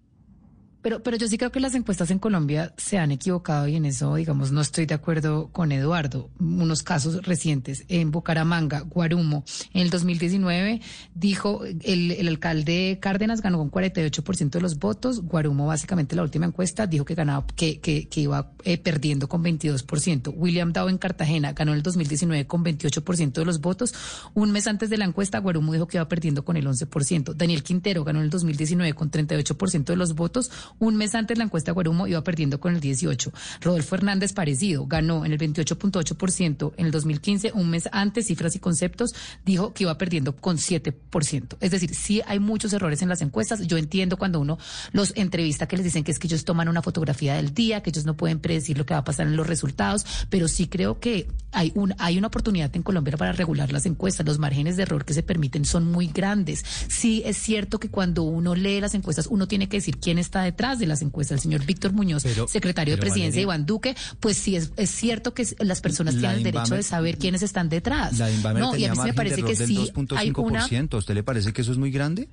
[0.88, 3.84] Pero, pero yo sí creo que las encuestas en Colombia se han equivocado y en
[3.84, 6.30] eso, digamos, no estoy de acuerdo con Eduardo.
[6.40, 10.80] Unos casos recientes en Bucaramanga, Guarumo, en el 2019
[11.14, 15.20] dijo el, el alcalde Cárdenas ganó con 48% de los votos.
[15.20, 19.44] Guarumo, básicamente, la última encuesta dijo que ganaba, que, que, que iba eh, perdiendo con
[19.44, 20.32] 22%.
[20.34, 23.92] William Dow en Cartagena ganó en el 2019 con 28% de los votos.
[24.32, 27.34] Un mes antes de la encuesta, Guarumo dijo que iba perdiendo con el 11%.
[27.34, 30.50] Daniel Quintero ganó en el 2019 con 38% de los votos.
[30.78, 33.32] Un mes antes la encuesta Guarumo iba perdiendo con el 18.
[33.60, 37.52] Rodolfo Hernández parecido, ganó en el 28.8% en el 2015.
[37.54, 39.14] Un mes antes, cifras y conceptos,
[39.44, 41.56] dijo que iba perdiendo con 7%.
[41.60, 43.66] Es decir, sí hay muchos errores en las encuestas.
[43.66, 44.58] Yo entiendo cuando uno
[44.92, 47.90] los entrevista que les dicen que es que ellos toman una fotografía del día, que
[47.90, 51.00] ellos no pueden predecir lo que va a pasar en los resultados, pero sí creo
[51.00, 54.26] que hay, un, hay una oportunidad en Colombia para regular las encuestas.
[54.26, 56.64] Los márgenes de error que se permiten son muy grandes.
[56.88, 60.42] Sí es cierto que cuando uno lee las encuestas, uno tiene que decir quién está
[60.42, 61.36] detrás de las encuestas.
[61.36, 65.46] El señor Víctor Muñoz, secretario de Presidencia, Iván Duque, pues sí es, es cierto que
[65.60, 68.18] las personas tienen el derecho de saber quiénes están detrás.
[68.54, 70.66] no, y a mí me parece que sí hay una...
[70.98, 72.28] ¿Usted le parece que eso es muy grande?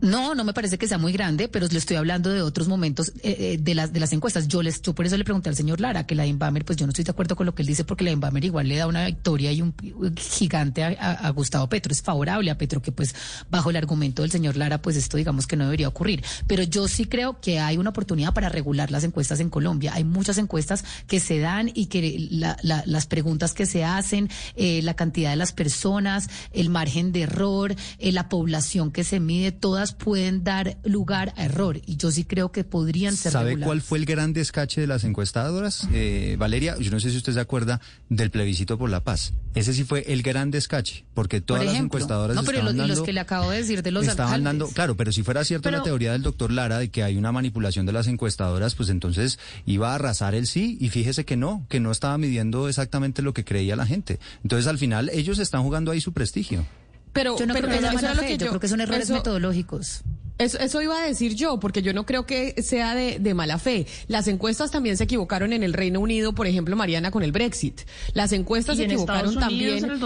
[0.00, 3.12] No, no me parece que sea muy grande, pero le estoy hablando de otros momentos
[3.22, 4.48] eh, eh, de las de las encuestas.
[4.48, 6.86] Yo les, yo por eso le pregunté al señor Lara que la Inbamer, pues yo
[6.86, 8.86] no estoy de acuerdo con lo que él dice, porque la Inbamer igual le da
[8.86, 9.74] una victoria y un
[10.16, 11.92] gigante a, Gustavo Petro.
[11.92, 13.14] Es favorable a Petro, que pues
[13.50, 16.24] bajo el argumento del señor Lara, pues esto digamos que no debería ocurrir.
[16.46, 19.92] Pero yo sí creo que hay una oportunidad para regular las encuestas en Colombia.
[19.94, 24.94] Hay muchas encuestas que se dan y que las preguntas que se hacen, eh, la
[24.94, 30.44] cantidad de las personas, el margen de error, la población que se mide, todas pueden
[30.44, 33.66] dar lugar a error y yo sí creo que podrían ser ¿Sabe reguladas.
[33.68, 35.88] cuál fue el gran descache de las encuestadoras?
[35.92, 39.32] Eh, Valeria, yo no sé si usted se acuerda del plebiscito por la paz.
[39.54, 42.88] Ese sí fue el gran descache, porque todas Por las encuestadoras No, pero estaban los,
[42.88, 43.04] dando...
[43.04, 44.44] que le acabo de decir de los estaban alcaldes.
[44.44, 47.32] dando, claro, pero si fuera cierta la teoría del doctor Lara de que hay una
[47.32, 51.66] manipulación de las encuestadoras, pues entonces iba a arrasar el sí y fíjese que no,
[51.68, 54.18] que no estaba midiendo exactamente lo que creía la gente.
[54.42, 56.64] Entonces al final ellos están jugando ahí su prestigio.
[57.12, 58.68] Pero, Yo no pero creo que sea eso mala lo fe, que yo creo que
[58.68, 60.02] son errores eso- metodológicos.
[60.40, 63.58] Eso, eso iba a decir yo, porque yo no creo que sea de, de mala
[63.58, 63.86] fe.
[64.08, 67.82] Las encuestas también se equivocaron en el Reino Unido, por ejemplo, Mariana, con el Brexit.
[68.14, 70.00] Las encuestas se en equivocaron Estados también en Estados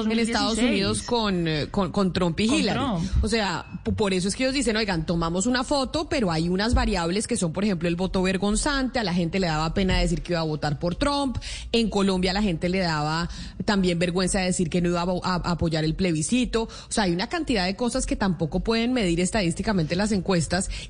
[0.56, 0.58] 2016.
[0.68, 2.78] Unidos con, eh, con, con Trump y Con Hillary.
[2.80, 3.24] Trump.
[3.24, 3.64] O sea,
[3.96, 7.36] por eso es que ellos dicen, oigan, tomamos una foto, pero hay unas variables que
[7.36, 8.98] son, por ejemplo, el voto vergonzante.
[8.98, 11.36] A la gente le daba pena decir que iba a votar por Trump.
[11.70, 13.28] En Colombia a la gente le daba
[13.64, 16.62] también vergüenza decir que no iba a- a apoyar el plebiscito.
[16.64, 20.23] O sea, hay una cantidad de cosas que tampoco pueden medir estadísticamente las encuestas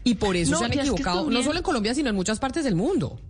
[0.05, 2.09] y por eso No, se han y es que equivocado, no solo en Colombia, sino
[2.09, 3.21] en muchas partes del mundo.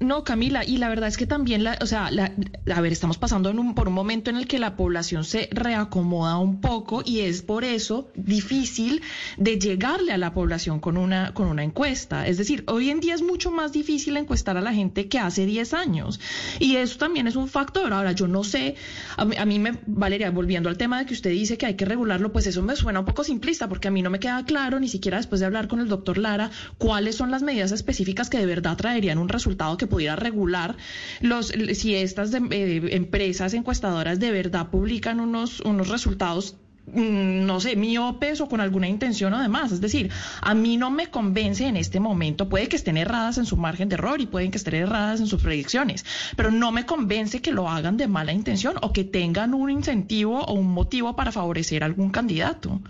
[0.00, 2.32] No, Camila, y la verdad es que también, la, o sea, la-
[2.74, 5.48] a ver, estamos pasando en un- por un momento en el que la población se
[5.52, 9.02] reacomoda un poco y es por eso difícil
[9.38, 12.26] de llegarle a la población con una, con una encuesta.
[12.26, 15.46] Es decir, hoy en día es mucho más difícil encuestar a la gente que hace
[15.46, 16.20] 10 años.
[16.58, 17.92] Y eso también es un factor.
[17.92, 18.74] Ahora, yo no sé,
[19.16, 21.74] a mí, a mí me, Valeria, volviendo al tema de que usted dice que hay
[21.76, 24.44] que regularlo, pues eso me suena un poco simplista porque a mí no me queda
[24.44, 28.28] claro, ni siquiera después de hablar con el doctor Lara, cuáles son las medidas específicas
[28.28, 30.76] que de verdad traerían un resultado que pudiera regular
[31.20, 37.60] los si estas de- eh, empresas encuestadoras de verdad publican unos unos resultados mm, no
[37.60, 39.72] sé, miopes o con alguna intención o demás.
[39.72, 40.10] Es decir,
[40.42, 43.88] a mí no me convence en este momento, puede que estén erradas en su margen
[43.88, 46.04] de error y pueden que estén erradas en sus predicciones,
[46.36, 50.40] pero no me convence que lo hagan de mala intención o que tengan un incentivo
[50.44, 52.80] o un motivo para favorecer a algún candidato.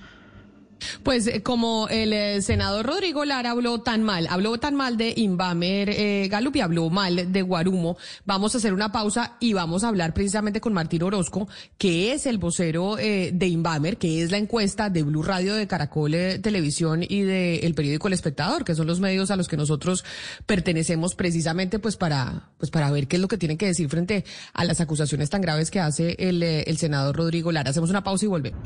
[1.03, 5.15] Pues eh, como el eh, senador Rodrigo Lara habló tan mal, habló tan mal de
[5.17, 9.85] Inbamer eh, Galup y habló mal de Guarumo, vamos a hacer una pausa y vamos
[9.85, 14.31] a hablar precisamente con Martín Orozco, que es el vocero eh, de Inbamer, que es
[14.31, 18.75] la encuesta de Blue Radio, de Caracol Televisión y del el periódico El Espectador, que
[18.75, 20.05] son los medios a los que nosotros
[20.47, 24.25] pertenecemos precisamente pues para, pues para ver qué es lo que tienen que decir frente
[24.53, 27.71] a las acusaciones tan graves que hace el, el senador Rodrigo Lara.
[27.71, 28.61] Hacemos una pausa y volvemos.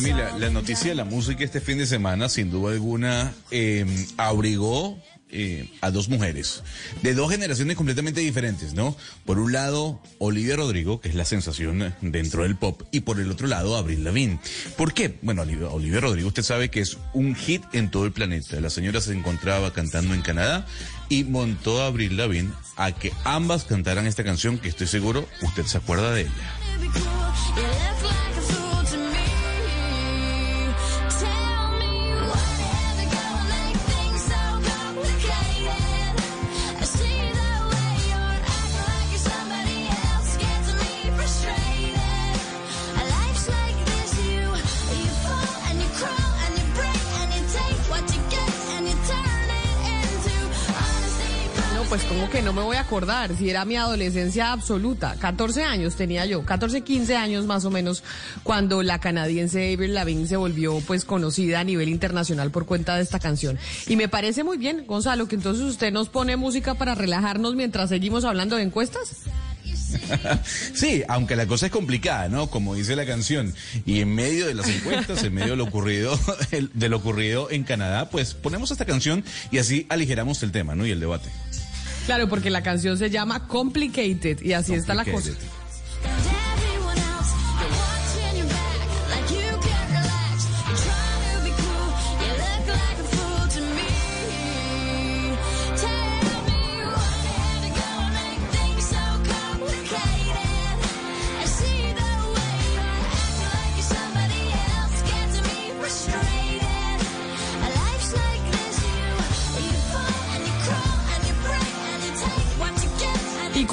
[0.00, 3.84] Camila, la noticia de la música este fin de semana, sin duda alguna, eh,
[4.16, 4.98] abrigó
[5.30, 6.62] eh, a dos mujeres
[7.02, 8.96] de dos generaciones completamente diferentes, ¿no?
[9.26, 13.30] Por un lado, Olivia Rodrigo, que es la sensación dentro del pop, y por el
[13.30, 14.40] otro lado, Avril Lavigne.
[14.78, 15.18] ¿Por qué?
[15.20, 18.58] Bueno, Olivia, Olivia Rodrigo, usted sabe que es un hit en todo el planeta.
[18.58, 20.66] La señora se encontraba cantando en Canadá
[21.10, 25.66] y montó a Avril Lavigne a que ambas cantaran esta canción, que estoy seguro usted
[25.66, 26.30] se acuerda de ella.
[52.28, 56.44] Que no me voy a acordar, si era mi adolescencia absoluta, 14 años tenía yo,
[56.44, 58.02] 14, 15 años más o menos,
[58.42, 63.02] cuando la canadiense Avril Lavigne se volvió pues conocida a nivel internacional por cuenta de
[63.02, 63.58] esta canción.
[63.86, 67.88] Y me parece muy bien, Gonzalo, que entonces usted nos pone música para relajarnos mientras
[67.88, 69.16] seguimos hablando de encuestas.
[70.74, 72.48] Sí, aunque la cosa es complicada, ¿no?
[72.48, 73.54] Como dice la canción.
[73.86, 76.18] Y en medio de las encuestas, en medio de lo ocurrido,
[76.74, 80.86] de lo ocurrido en Canadá, pues ponemos esta canción y así aligeramos el tema, ¿no?
[80.86, 81.28] Y el debate.
[82.10, 85.30] Claro, porque la canción se llama Complicated y así está la cosa.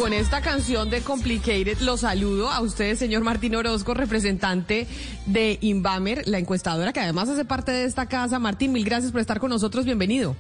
[0.08, 4.88] Con esta canción de Complicated lo saludo a usted, señor Martín Orozco, representante
[5.26, 8.40] de Inbamer, la encuestadora que además hace parte de esta casa.
[8.40, 10.34] Martín, mil gracias por estar con nosotros, bienvenido.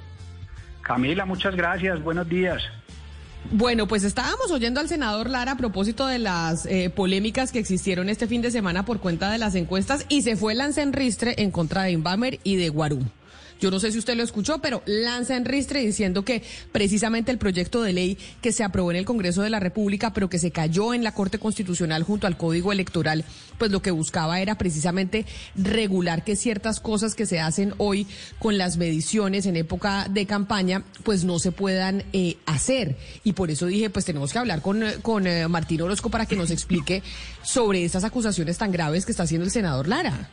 [0.84, 2.02] Camila, muchas gracias.
[2.02, 2.64] Buenos días.
[3.52, 8.08] Bueno, pues estábamos oyendo al senador Lara a propósito de las eh, polémicas que existieron
[8.08, 11.36] este fin de semana por cuenta de las encuestas y se fue lanza en ristre
[11.40, 13.10] en contra de Inbamer y de Guarum.
[13.60, 17.38] Yo no sé si usted lo escuchó, pero lanza en ristre diciendo que precisamente el
[17.38, 20.52] proyecto de ley que se aprobó en el Congreso de la República, pero que se
[20.52, 23.26] cayó en la Corte Constitucional junto al Código Electoral,
[23.58, 28.08] pues lo que buscaba era precisamente regular que ciertas cosas que se hacen hoy
[28.40, 32.98] con las mediciones en época de campaña, pues no se puedan eh, hacer.
[33.24, 36.36] Y por eso dije, pues tenemos que hablar con, con eh, Martín Orozco para que
[36.36, 37.02] nos explique
[37.44, 40.30] sobre estas acusaciones tan graves que está haciendo el senador Lara.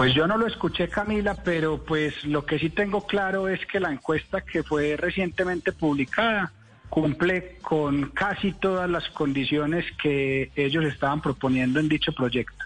[0.00, 3.78] Pues yo no lo escuché, Camila, pero pues lo que sí tengo claro es que
[3.78, 6.52] la encuesta que fue recientemente publicada
[6.88, 12.64] cumple con casi todas las condiciones que ellos estaban proponiendo en dicho proyecto.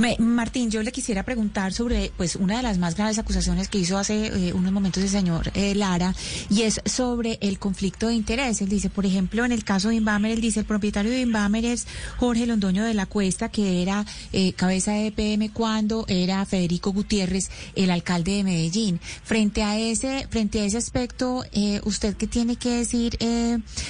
[0.00, 3.76] Me- Martín, yo le quisiera preguntar sobre pues una de las más graves acusaciones que
[3.78, 6.14] hizo hace eh, unos momentos el señor eh, Lara
[6.48, 8.62] y es sobre el conflicto de interés.
[8.62, 11.66] Él dice, por ejemplo, en el caso de Inbamer, él dice, el propietario de Inbamer
[11.66, 11.86] es
[12.16, 17.50] Jorge Londoño de la Cuesta, que era eh, cabeza de EPM cuando era Federico Gutiérrez,
[17.74, 19.00] el alcalde de Medellín.
[19.22, 23.18] Frente a ese, frente a ese aspecto, eh, ¿usted qué tiene que decir,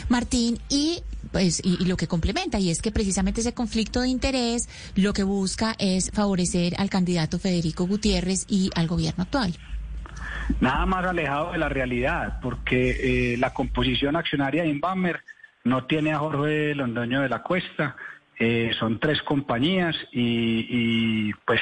[0.08, 0.58] Martín?
[0.68, 5.12] Y pues y, lo que complementa y es que precisamente ese conflicto de interés lo
[5.12, 9.54] que busca es favorecer al candidato Federico Gutiérrez y al gobierno actual.
[10.60, 15.20] Nada más alejado de la realidad, porque eh, la composición accionaria de Inbamer
[15.62, 17.96] no tiene a Jorge Londoño de la Cuesta,
[18.38, 21.60] eh, son tres compañías y, pues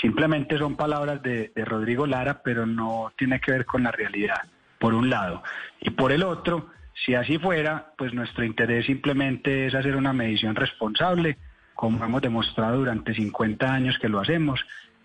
[0.00, 4.42] simplemente son palabras de Rodrigo Lara, pero no tiene que ver con la realidad,
[4.78, 5.42] por un lado.
[5.80, 6.70] Y por el otro,
[7.04, 11.38] si así fuera, pues nuestro interés simplemente es hacer una medición responsable,
[11.74, 14.60] como hemos demostrado durante 50 años que lo hacemos,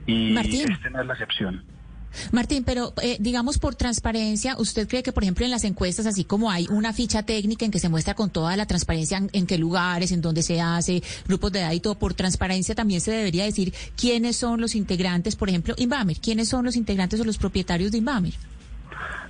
[0.05, 0.71] y Martín.
[0.71, 1.63] esta no es la excepción.
[2.31, 6.23] Martín, pero eh, digamos por transparencia, ¿usted cree que, por ejemplo, en las encuestas, así
[6.23, 9.45] como hay una ficha técnica en que se muestra con toda la transparencia en, en
[9.45, 13.12] qué lugares, en dónde se hace, grupos de edad y todo, por transparencia también se
[13.12, 17.38] debería decir quiénes son los integrantes, por ejemplo, Inbamer, quiénes son los integrantes o los
[17.38, 18.34] propietarios de Inbamer?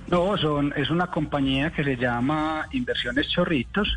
[0.08, 3.88] No, son, es una compañía que se llama Inversiones Chorritos.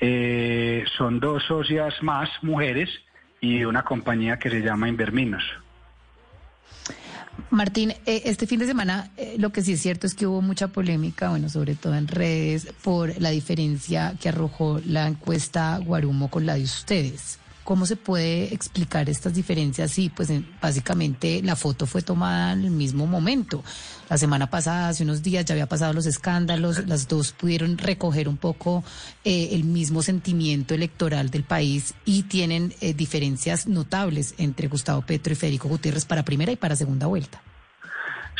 [0.00, 2.90] Eh, son dos socias más, mujeres,
[3.40, 5.44] y una compañía que se llama Inverminos.
[7.50, 10.40] Martín, eh, este fin de semana eh, lo que sí es cierto es que hubo
[10.40, 16.30] mucha polémica, bueno, sobre todo en redes, por la diferencia que arrojó la encuesta Guarumo
[16.30, 17.38] con la de ustedes.
[17.64, 19.90] ¿Cómo se puede explicar estas diferencias?
[19.90, 23.64] Sí, pues en- básicamente la foto fue tomada en el mismo momento.
[24.10, 28.28] La semana pasada, hace unos días, ya había pasado los escándalos, las dos pudieron recoger
[28.28, 28.84] un poco
[29.24, 35.32] eh, el mismo sentimiento electoral del país y tienen eh, diferencias notables entre Gustavo Petro
[35.32, 37.40] y Federico Gutiérrez para primera y para segunda vuelta.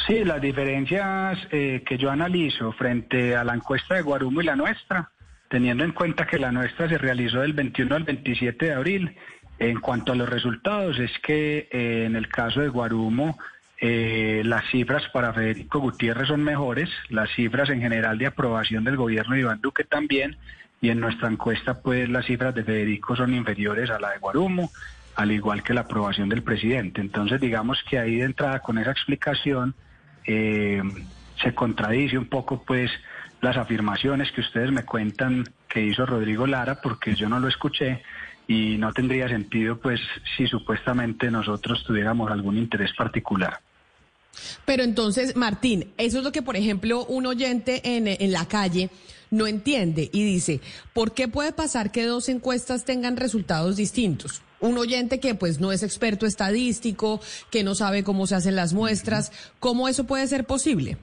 [0.06, 4.54] Sí, las diferencias eh, que yo analizo frente a la encuesta de Guarumo y la
[4.54, 5.10] nuestra,
[5.54, 9.14] teniendo en cuenta que la nuestra se realizó del 21 al 27 de abril,
[9.60, 13.38] en cuanto a los resultados, es que eh, en el caso de Guarumo,
[13.80, 18.96] eh, las cifras para Federico Gutiérrez son mejores, las cifras en general de aprobación del
[18.96, 20.36] gobierno de Iván Duque también,
[20.80, 24.72] y en nuestra encuesta, pues las cifras de Federico son inferiores a la de Guarumo,
[25.14, 27.00] al igual que la aprobación del presidente.
[27.00, 29.76] Entonces, digamos que ahí de entrada con esa explicación
[30.26, 30.82] eh,
[31.40, 32.90] se contradice un poco, pues,
[33.44, 38.02] las afirmaciones que ustedes me cuentan que hizo Rodrigo Lara, porque yo no lo escuché
[38.48, 40.00] y no tendría sentido, pues,
[40.36, 43.60] si supuestamente nosotros tuviéramos algún interés particular.
[44.64, 48.90] Pero entonces, Martín, eso es lo que, por ejemplo, un oyente en, en la calle
[49.30, 50.60] no entiende y dice,
[50.92, 54.42] ¿por qué puede pasar que dos encuestas tengan resultados distintos?
[54.60, 58.72] Un oyente que pues no es experto estadístico, que no sabe cómo se hacen las
[58.72, 60.96] muestras, ¿cómo eso puede ser posible?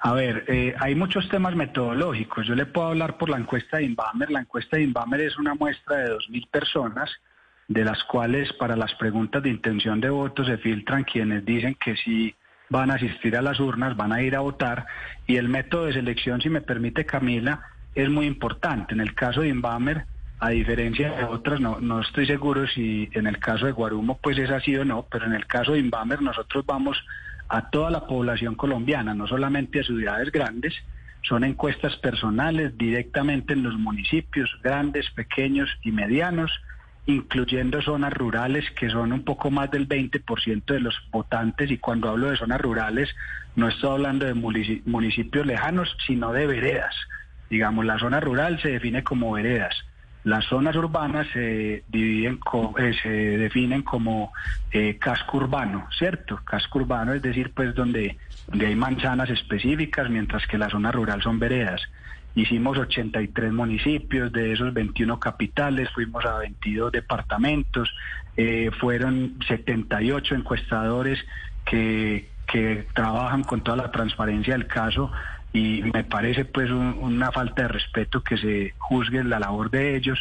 [0.00, 2.46] A ver, eh, hay muchos temas metodológicos.
[2.46, 4.30] Yo le puedo hablar por la encuesta de Inbamer.
[4.30, 7.10] La encuesta de Inbamer es una muestra de 2.000 personas,
[7.68, 11.96] de las cuales para las preguntas de intención de voto se filtran quienes dicen que
[11.96, 12.34] sí
[12.68, 14.86] van a asistir a las urnas, van a ir a votar.
[15.26, 17.60] Y el método de selección, si me permite Camila,
[17.94, 18.94] es muy importante.
[18.94, 20.04] En el caso de Inbamer,
[20.38, 24.38] a diferencia de otras, no, no estoy seguro si en el caso de Guarumo pues
[24.38, 27.02] es así o no, pero en el caso de Inbamer nosotros vamos
[27.48, 30.74] a toda la población colombiana, no solamente a ciudades grandes,
[31.22, 36.52] son encuestas personales directamente en los municipios grandes, pequeños y medianos,
[37.06, 42.10] incluyendo zonas rurales que son un poco más del 20% de los votantes y cuando
[42.10, 43.08] hablo de zonas rurales
[43.54, 46.94] no estoy hablando de munici- municipios lejanos, sino de veredas.
[47.48, 49.74] Digamos, la zona rural se define como veredas.
[50.26, 52.40] Las zonas urbanas se dividen,
[52.78, 54.32] eh, se definen como
[54.72, 56.40] eh, casco urbano, ¿cierto?
[56.44, 58.18] Casco urbano es decir, pues donde,
[58.48, 61.80] donde hay manzanas específicas, mientras que la zona rural son veredas.
[62.34, 67.88] Hicimos 83 municipios, de esos 21 capitales, fuimos a 22 departamentos,
[68.36, 71.20] eh, fueron 78 encuestadores
[71.64, 75.12] que, que trabajan con toda la transparencia del caso
[75.56, 79.96] y me parece pues un- una falta de respeto que se juzgue la labor de
[79.96, 80.18] ellos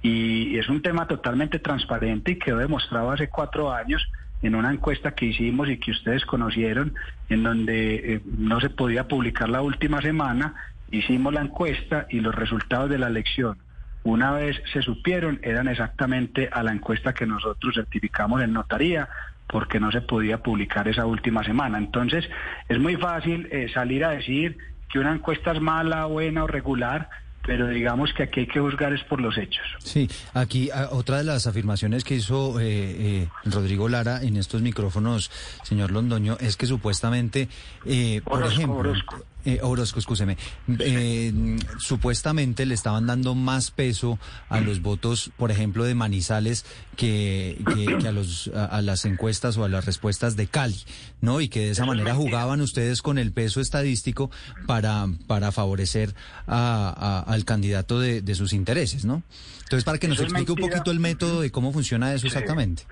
[0.00, 4.02] y es un tema totalmente transparente y quedó demostrado hace cuatro años
[4.40, 6.94] en una encuesta que hicimos y que ustedes conocieron,
[7.28, 10.54] en donde eh, no se podía publicar la última semana,
[10.90, 13.58] hicimos la encuesta y los resultados de la elección,
[14.04, 19.08] una vez se supieron, eran exactamente a la encuesta que nosotros certificamos en notaría,
[19.48, 21.78] porque no se podía publicar esa última semana.
[21.78, 22.28] Entonces,
[22.68, 24.56] es muy fácil eh, salir a decir
[24.90, 27.08] que una encuesta es mala, buena o regular,
[27.48, 29.64] pero digamos que aquí hay que juzgar es por los hechos.
[29.78, 34.60] Sí, aquí ah, otra de las afirmaciones que hizo eh, eh, Rodrigo Lara en estos
[34.60, 35.30] micrófonos,
[35.62, 37.48] señor Londoño, es que supuestamente,
[37.86, 39.24] eh, por Orozco, ejemplo, Orozco.
[39.44, 40.36] Eh, Orozco, escúcheme,
[40.80, 41.32] eh,
[41.78, 44.18] supuestamente le estaban dando más peso
[44.48, 46.64] a los votos, por ejemplo, de Manizales
[46.96, 50.80] que, que- que a, los, a, a las encuestas o a las respuestas de Cali,
[51.20, 51.40] ¿no?
[51.40, 54.30] Y que de esa manera jugaban ustedes con el peso estadístico
[54.66, 56.14] para, para favorecer
[56.46, 59.22] a- al candidato de, de sus intereses, ¿no?
[59.62, 62.84] Entonces, para que nos explique un poquito el método de cómo funciona eso exactamente.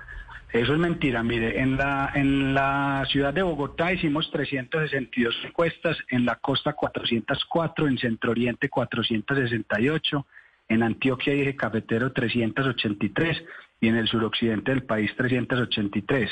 [0.52, 1.22] Eso es mentira.
[1.22, 7.88] Mire, en la, en la ciudad de Bogotá hicimos 362 encuestas, en la costa 404,
[7.88, 10.26] en Centro Oriente 468,
[10.68, 13.44] en Antioquia y Eje Cafetero 383
[13.80, 16.30] y en el suroccidente del país 383.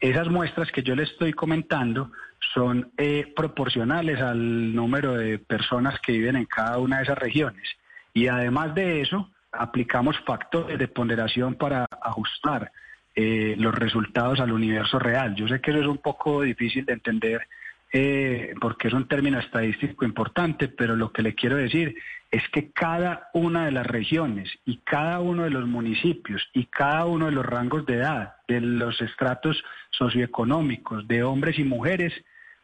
[0.00, 2.12] Esas muestras que yo le estoy comentando
[2.52, 7.68] son eh, proporcionales al número de personas que viven en cada una de esas regiones.
[8.12, 12.70] Y además de eso, aplicamos factores de ponderación para ajustar
[13.14, 15.34] eh, los resultados al universo real.
[15.34, 17.48] Yo sé que eso es un poco difícil de entender
[17.96, 21.94] eh, porque es un término estadístico importante, pero lo que le quiero decir
[22.28, 27.04] es que cada una de las regiones y cada uno de los municipios y cada
[27.04, 32.12] uno de los rangos de edad, de los estratos socioeconómicos, de hombres y mujeres,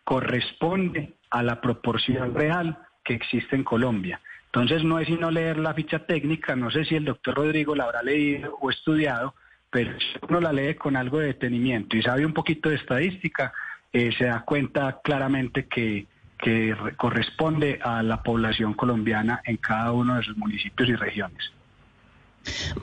[0.03, 4.21] corresponde a la proporción real que existe en Colombia.
[4.47, 7.85] Entonces no es sino leer la ficha técnica, no sé si el doctor Rodrigo la
[7.85, 9.37] habrá leído o estudiado,
[9.71, 13.53] pero si uno la lee con algo de detenimiento y sabe un poquito de estadística,
[13.93, 16.07] eh, se da cuenta claramente que,
[16.39, 21.53] que re- corresponde a la población colombiana en cada uno de sus municipios y regiones.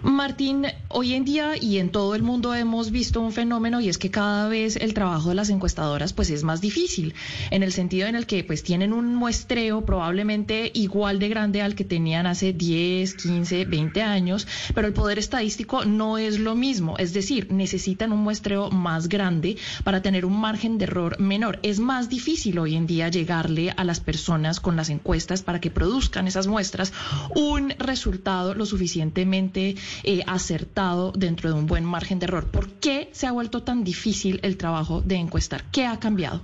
[0.03, 3.97] Martín, hoy en día y en todo el mundo hemos visto un fenómeno y es
[3.97, 7.15] que cada vez el trabajo de las encuestadoras pues es más difícil,
[7.49, 11.75] en el sentido en el que pues tienen un muestreo probablemente igual de grande al
[11.75, 16.95] que tenían hace 10, 15, 20 años, pero el poder estadístico no es lo mismo,
[16.97, 21.59] es decir, necesitan un muestreo más grande para tener un margen de error menor.
[21.63, 25.71] Es más difícil hoy en día llegarle a las personas con las encuestas para que
[25.71, 26.93] produzcan esas muestras
[27.35, 32.49] un resultado lo suficientemente eh, acertado dentro de un buen margen de error.
[32.51, 35.63] ¿Por qué se ha vuelto tan difícil el trabajo de encuestar?
[35.71, 36.41] ¿Qué ha cambiado?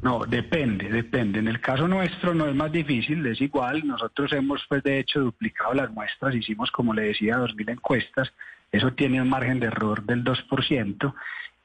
[0.00, 1.40] No, depende, depende.
[1.40, 3.86] En el caso nuestro no es más difícil, es igual.
[3.86, 6.34] Nosotros hemos, pues, de hecho, duplicado las muestras.
[6.34, 8.32] Hicimos, como le decía, 2.000 encuestas.
[8.70, 11.14] Eso tiene un margen de error del 2%.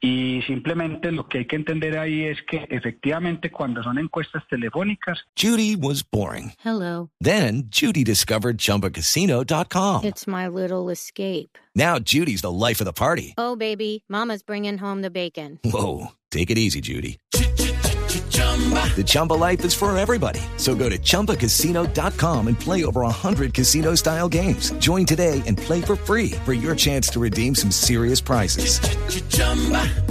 [0.00, 5.18] Y simplemente lo que hay que entender ahí es que efectivamente cuando son encuestas telefónicas,
[5.34, 6.52] Judy was boring.
[6.62, 7.10] Hello.
[7.20, 10.04] Then Judy discovered ChumbaCasino.com.
[10.04, 11.58] It's my little escape.
[11.74, 13.34] Now Judy's the life of the party.
[13.38, 15.58] Oh, baby, Mama's bringing home the bacon.
[15.64, 17.18] Whoa, take it easy, Judy.
[18.34, 20.40] The Chumba life is for everybody.
[20.56, 24.70] So go to ChumbaCasino.com and play over 100 casino style games.
[24.78, 28.78] Join today and play for free for your chance to redeem some serious prizes.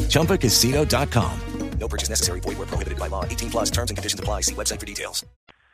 [0.10, 1.40] ChumbaCasino.com.
[1.80, 2.40] No purchase necessary.
[2.42, 3.26] Void where prohibited by law.
[3.26, 4.42] 18 plus terms and conditions apply.
[4.42, 5.26] See website for details.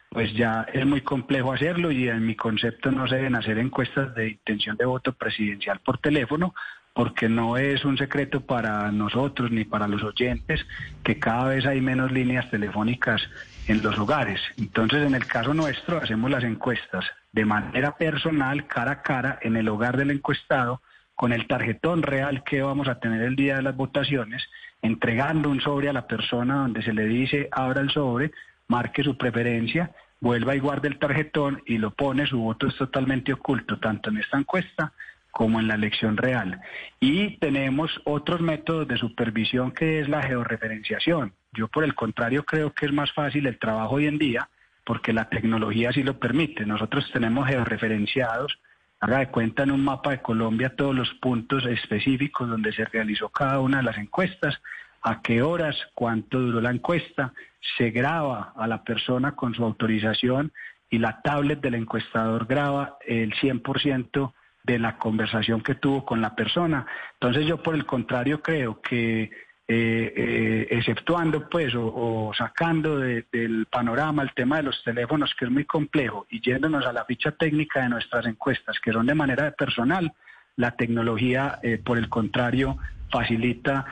[0.09, 4.13] pues ya es muy complejo hacerlo y en mi concepto no se deben hacer encuestas
[4.15, 6.55] de intención de voto presidencial por teléfono
[6.99, 10.65] porque no es un secreto para nosotros ni para los oyentes
[11.01, 13.21] que cada vez hay menos líneas telefónicas
[13.67, 14.41] en los hogares.
[14.57, 19.55] Entonces, en el caso nuestro, hacemos las encuestas de manera personal, cara a cara, en
[19.55, 20.81] el hogar del encuestado,
[21.15, 24.43] con el tarjetón real que vamos a tener el día de las votaciones,
[24.81, 28.33] entregando un sobre a la persona donde se le dice abra el sobre,
[28.67, 33.31] marque su preferencia, vuelva y guarde el tarjetón y lo pone, su voto es totalmente
[33.31, 34.91] oculto, tanto en esta encuesta
[35.31, 36.59] como en la elección real.
[36.99, 41.33] Y tenemos otros métodos de supervisión que es la georreferenciación.
[41.53, 44.49] Yo por el contrario creo que es más fácil el trabajo hoy en día
[44.85, 46.65] porque la tecnología sí lo permite.
[46.65, 48.59] Nosotros tenemos georreferenciados
[48.99, 53.29] haga de cuenta en un mapa de Colombia todos los puntos específicos donde se realizó
[53.29, 54.61] cada una de las encuestas,
[55.01, 57.33] a qué horas, cuánto duró la encuesta,
[57.77, 60.51] se graba a la persona con su autorización
[60.89, 64.33] y la tablet del encuestador graba el 100%
[64.73, 66.85] de la conversación que tuvo con la persona.
[67.13, 73.25] Entonces yo por el contrario creo que eh, eh, exceptuando pues o, o sacando de-
[73.31, 77.05] del panorama el tema de los teléfonos que es muy complejo y yéndonos a la
[77.05, 80.11] ficha técnica de nuestras encuestas que son de manera personal,
[80.55, 82.77] la tecnología eh, por el contrario
[83.11, 83.85] facilita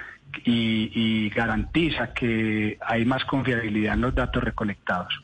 [0.43, 5.23] y garantiza que hay más confiabilidad en los datos recolectados.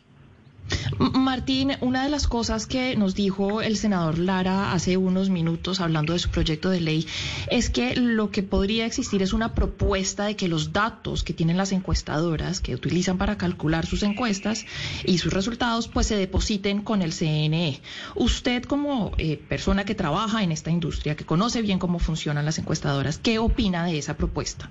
[1.23, 6.13] Martín, una de las cosas que nos dijo el senador Lara hace unos minutos hablando
[6.13, 7.07] de su proyecto de ley
[7.49, 11.57] es que lo que podría existir es una propuesta de que los datos que tienen
[11.57, 14.65] las encuestadoras que utilizan para calcular sus encuestas
[15.05, 17.81] y sus resultados pues se depositen con el CNE.
[18.15, 22.59] Usted como eh, persona que trabaja en esta industria, que conoce bien cómo funcionan las
[22.59, 24.69] encuestadoras, ¿qué opina de esa propuesta?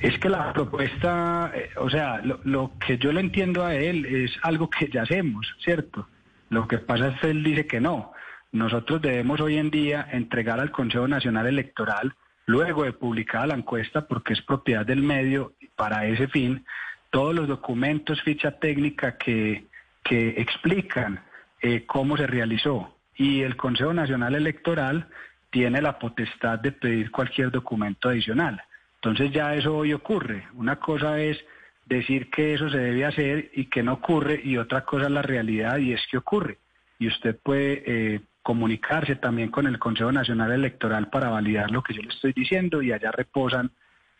[0.00, 4.32] Es que la propuesta, eh, o sea, lo, que yo le entiendo a él es
[4.42, 6.08] algo que ya hacemos, ¿cierto?
[6.50, 8.12] Lo que pasa es que él dice que no.
[8.52, 12.14] Nosotros debemos hoy en día entregar al Consejo Nacional Electoral,
[12.46, 16.64] luego de publicada la encuesta, porque es propiedad del medio, para ese fin,
[17.10, 19.66] todos los documentos, ficha técnica que,
[20.02, 21.20] que explican
[21.62, 22.96] eh, cómo se realizó.
[23.16, 25.08] Y el Consejo Nacional Electoral
[25.50, 28.60] tiene la potestad de pedir cualquier documento adicional.
[29.04, 30.48] Entonces ya eso hoy ocurre.
[30.54, 31.36] Una cosa es
[31.84, 35.20] decir que eso se debe hacer y que no ocurre y otra cosa es la
[35.20, 36.56] realidad y es que ocurre.
[36.98, 41.92] Y usted puede eh, comunicarse también con el Consejo Nacional Electoral para validar lo que
[41.92, 43.72] yo le estoy diciendo y allá reposan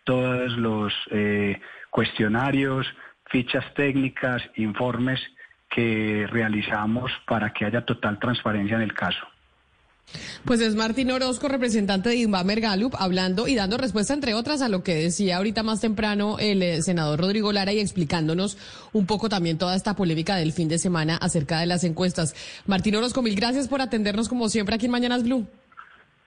[0.05, 1.59] todos los eh,
[1.89, 2.87] cuestionarios,
[3.25, 5.19] fichas técnicas, informes
[5.71, 9.27] que realizamos para que haya total transparencia en el caso.
[10.45, 14.69] Pues es Martín Orozco, representante de Inbamer Gallup, hablando y dando respuesta, entre otras, a
[14.69, 18.59] lo que decía ahorita más temprano el eh, senador Rodrigo Lara y explicándonos
[18.93, 22.35] un poco también toda esta polémica del fin de semana acerca de las encuestas.
[22.67, 25.47] Martín Orozco, mil gracias por atendernos como siempre aquí en Mañanas Blue.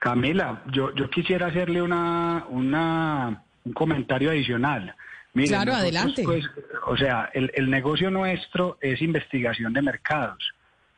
[0.00, 4.96] Camila, yo, yo quisiera hacerle una, una, un comentario adicional.
[5.34, 6.22] Miren, Claro, nosotros, adelante.
[6.24, 6.44] pues,
[6.88, 10.42] o sea, el, el negocio nuestro es investigación de mercados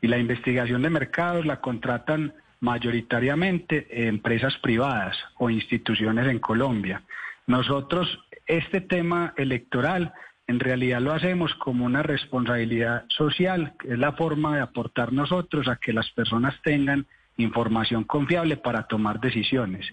[0.00, 7.02] y la investigación de mercados la contratan mayoritariamente empresas privadas o instituciones en Colombia.
[7.46, 10.12] Nosotros este tema electoral
[10.46, 15.68] en realidad lo hacemos como una responsabilidad social, que es la forma de aportar nosotros
[15.68, 17.06] a que las personas tengan
[17.36, 19.86] información confiable para tomar decisiones.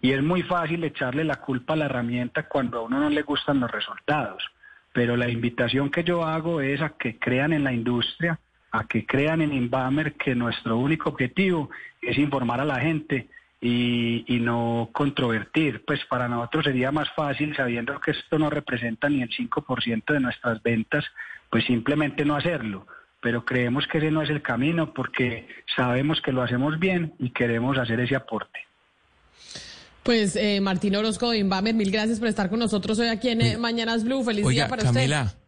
[0.00, 3.22] Y es muy fácil echarle la culpa a la herramienta cuando a uno no le
[3.22, 4.44] gustan los resultados.
[4.92, 8.38] Pero la invitación que yo hago es a que crean en la industria,
[8.74, 11.70] a que crean en Inbamer que nuestro único objetivo
[12.02, 13.28] es informar a la gente
[13.60, 15.84] y, y no controvertir.
[15.86, 20.18] Pues para nosotros sería más fácil, sabiendo que esto no representa ni el 5% de
[20.18, 21.04] nuestras ventas,
[21.50, 22.88] pues simplemente no hacerlo.
[23.20, 25.46] Pero creemos que ese no es el camino porque
[25.76, 28.58] sabemos que lo hacemos bien y queremos hacer ese aporte.
[30.02, 33.40] Pues eh, Martín Orozco de Inbamer, mil gracias por estar con nosotros hoy aquí en
[33.40, 34.24] eh, Mañanas Blue.
[34.24, 35.43] Feliz Oiga, día para Camila, usted.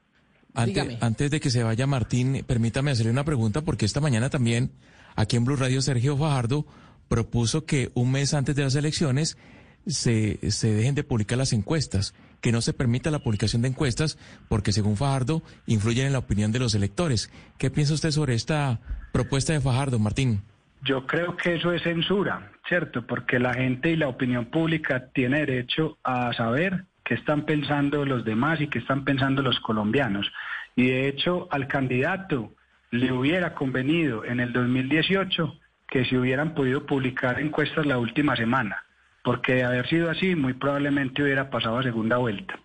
[0.56, 0.98] Antes, Dígame.
[1.00, 4.72] antes de que se vaya Martín, permítame hacerle una pregunta porque esta mañana también
[5.14, 6.66] aquí en Blue Radio Sergio Fajardo
[7.08, 9.38] propuso que un mes antes de las elecciones
[9.86, 14.18] se, se dejen de publicar las encuestas, que no se permita la publicación de encuestas
[14.48, 17.30] porque según Fajardo influyen en la opinión de los electores.
[17.58, 18.80] ¿Qué piensa usted sobre esta
[19.12, 20.42] propuesta de Fajardo, Martín?
[20.82, 23.06] Yo creo que eso es censura, ¿cierto?
[23.06, 28.24] Porque la gente y la opinión pública tiene derecho a saber qué están pensando los
[28.24, 30.30] demás y qué están pensando los colombianos.
[30.74, 32.52] Y de hecho al candidato
[32.90, 35.56] le hubiera convenido en el 2018
[35.88, 38.84] que se hubieran podido publicar encuestas la última semana,
[39.22, 42.58] porque de haber sido así muy probablemente hubiera pasado a segunda vuelta.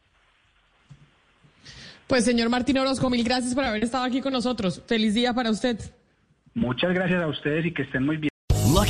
[2.08, 4.82] Pues señor Martín Orozco, mil gracias por haber estado aquí con nosotros.
[4.88, 5.80] Feliz día para usted.
[6.56, 8.31] Muchas gracias a ustedes y que estén muy bien.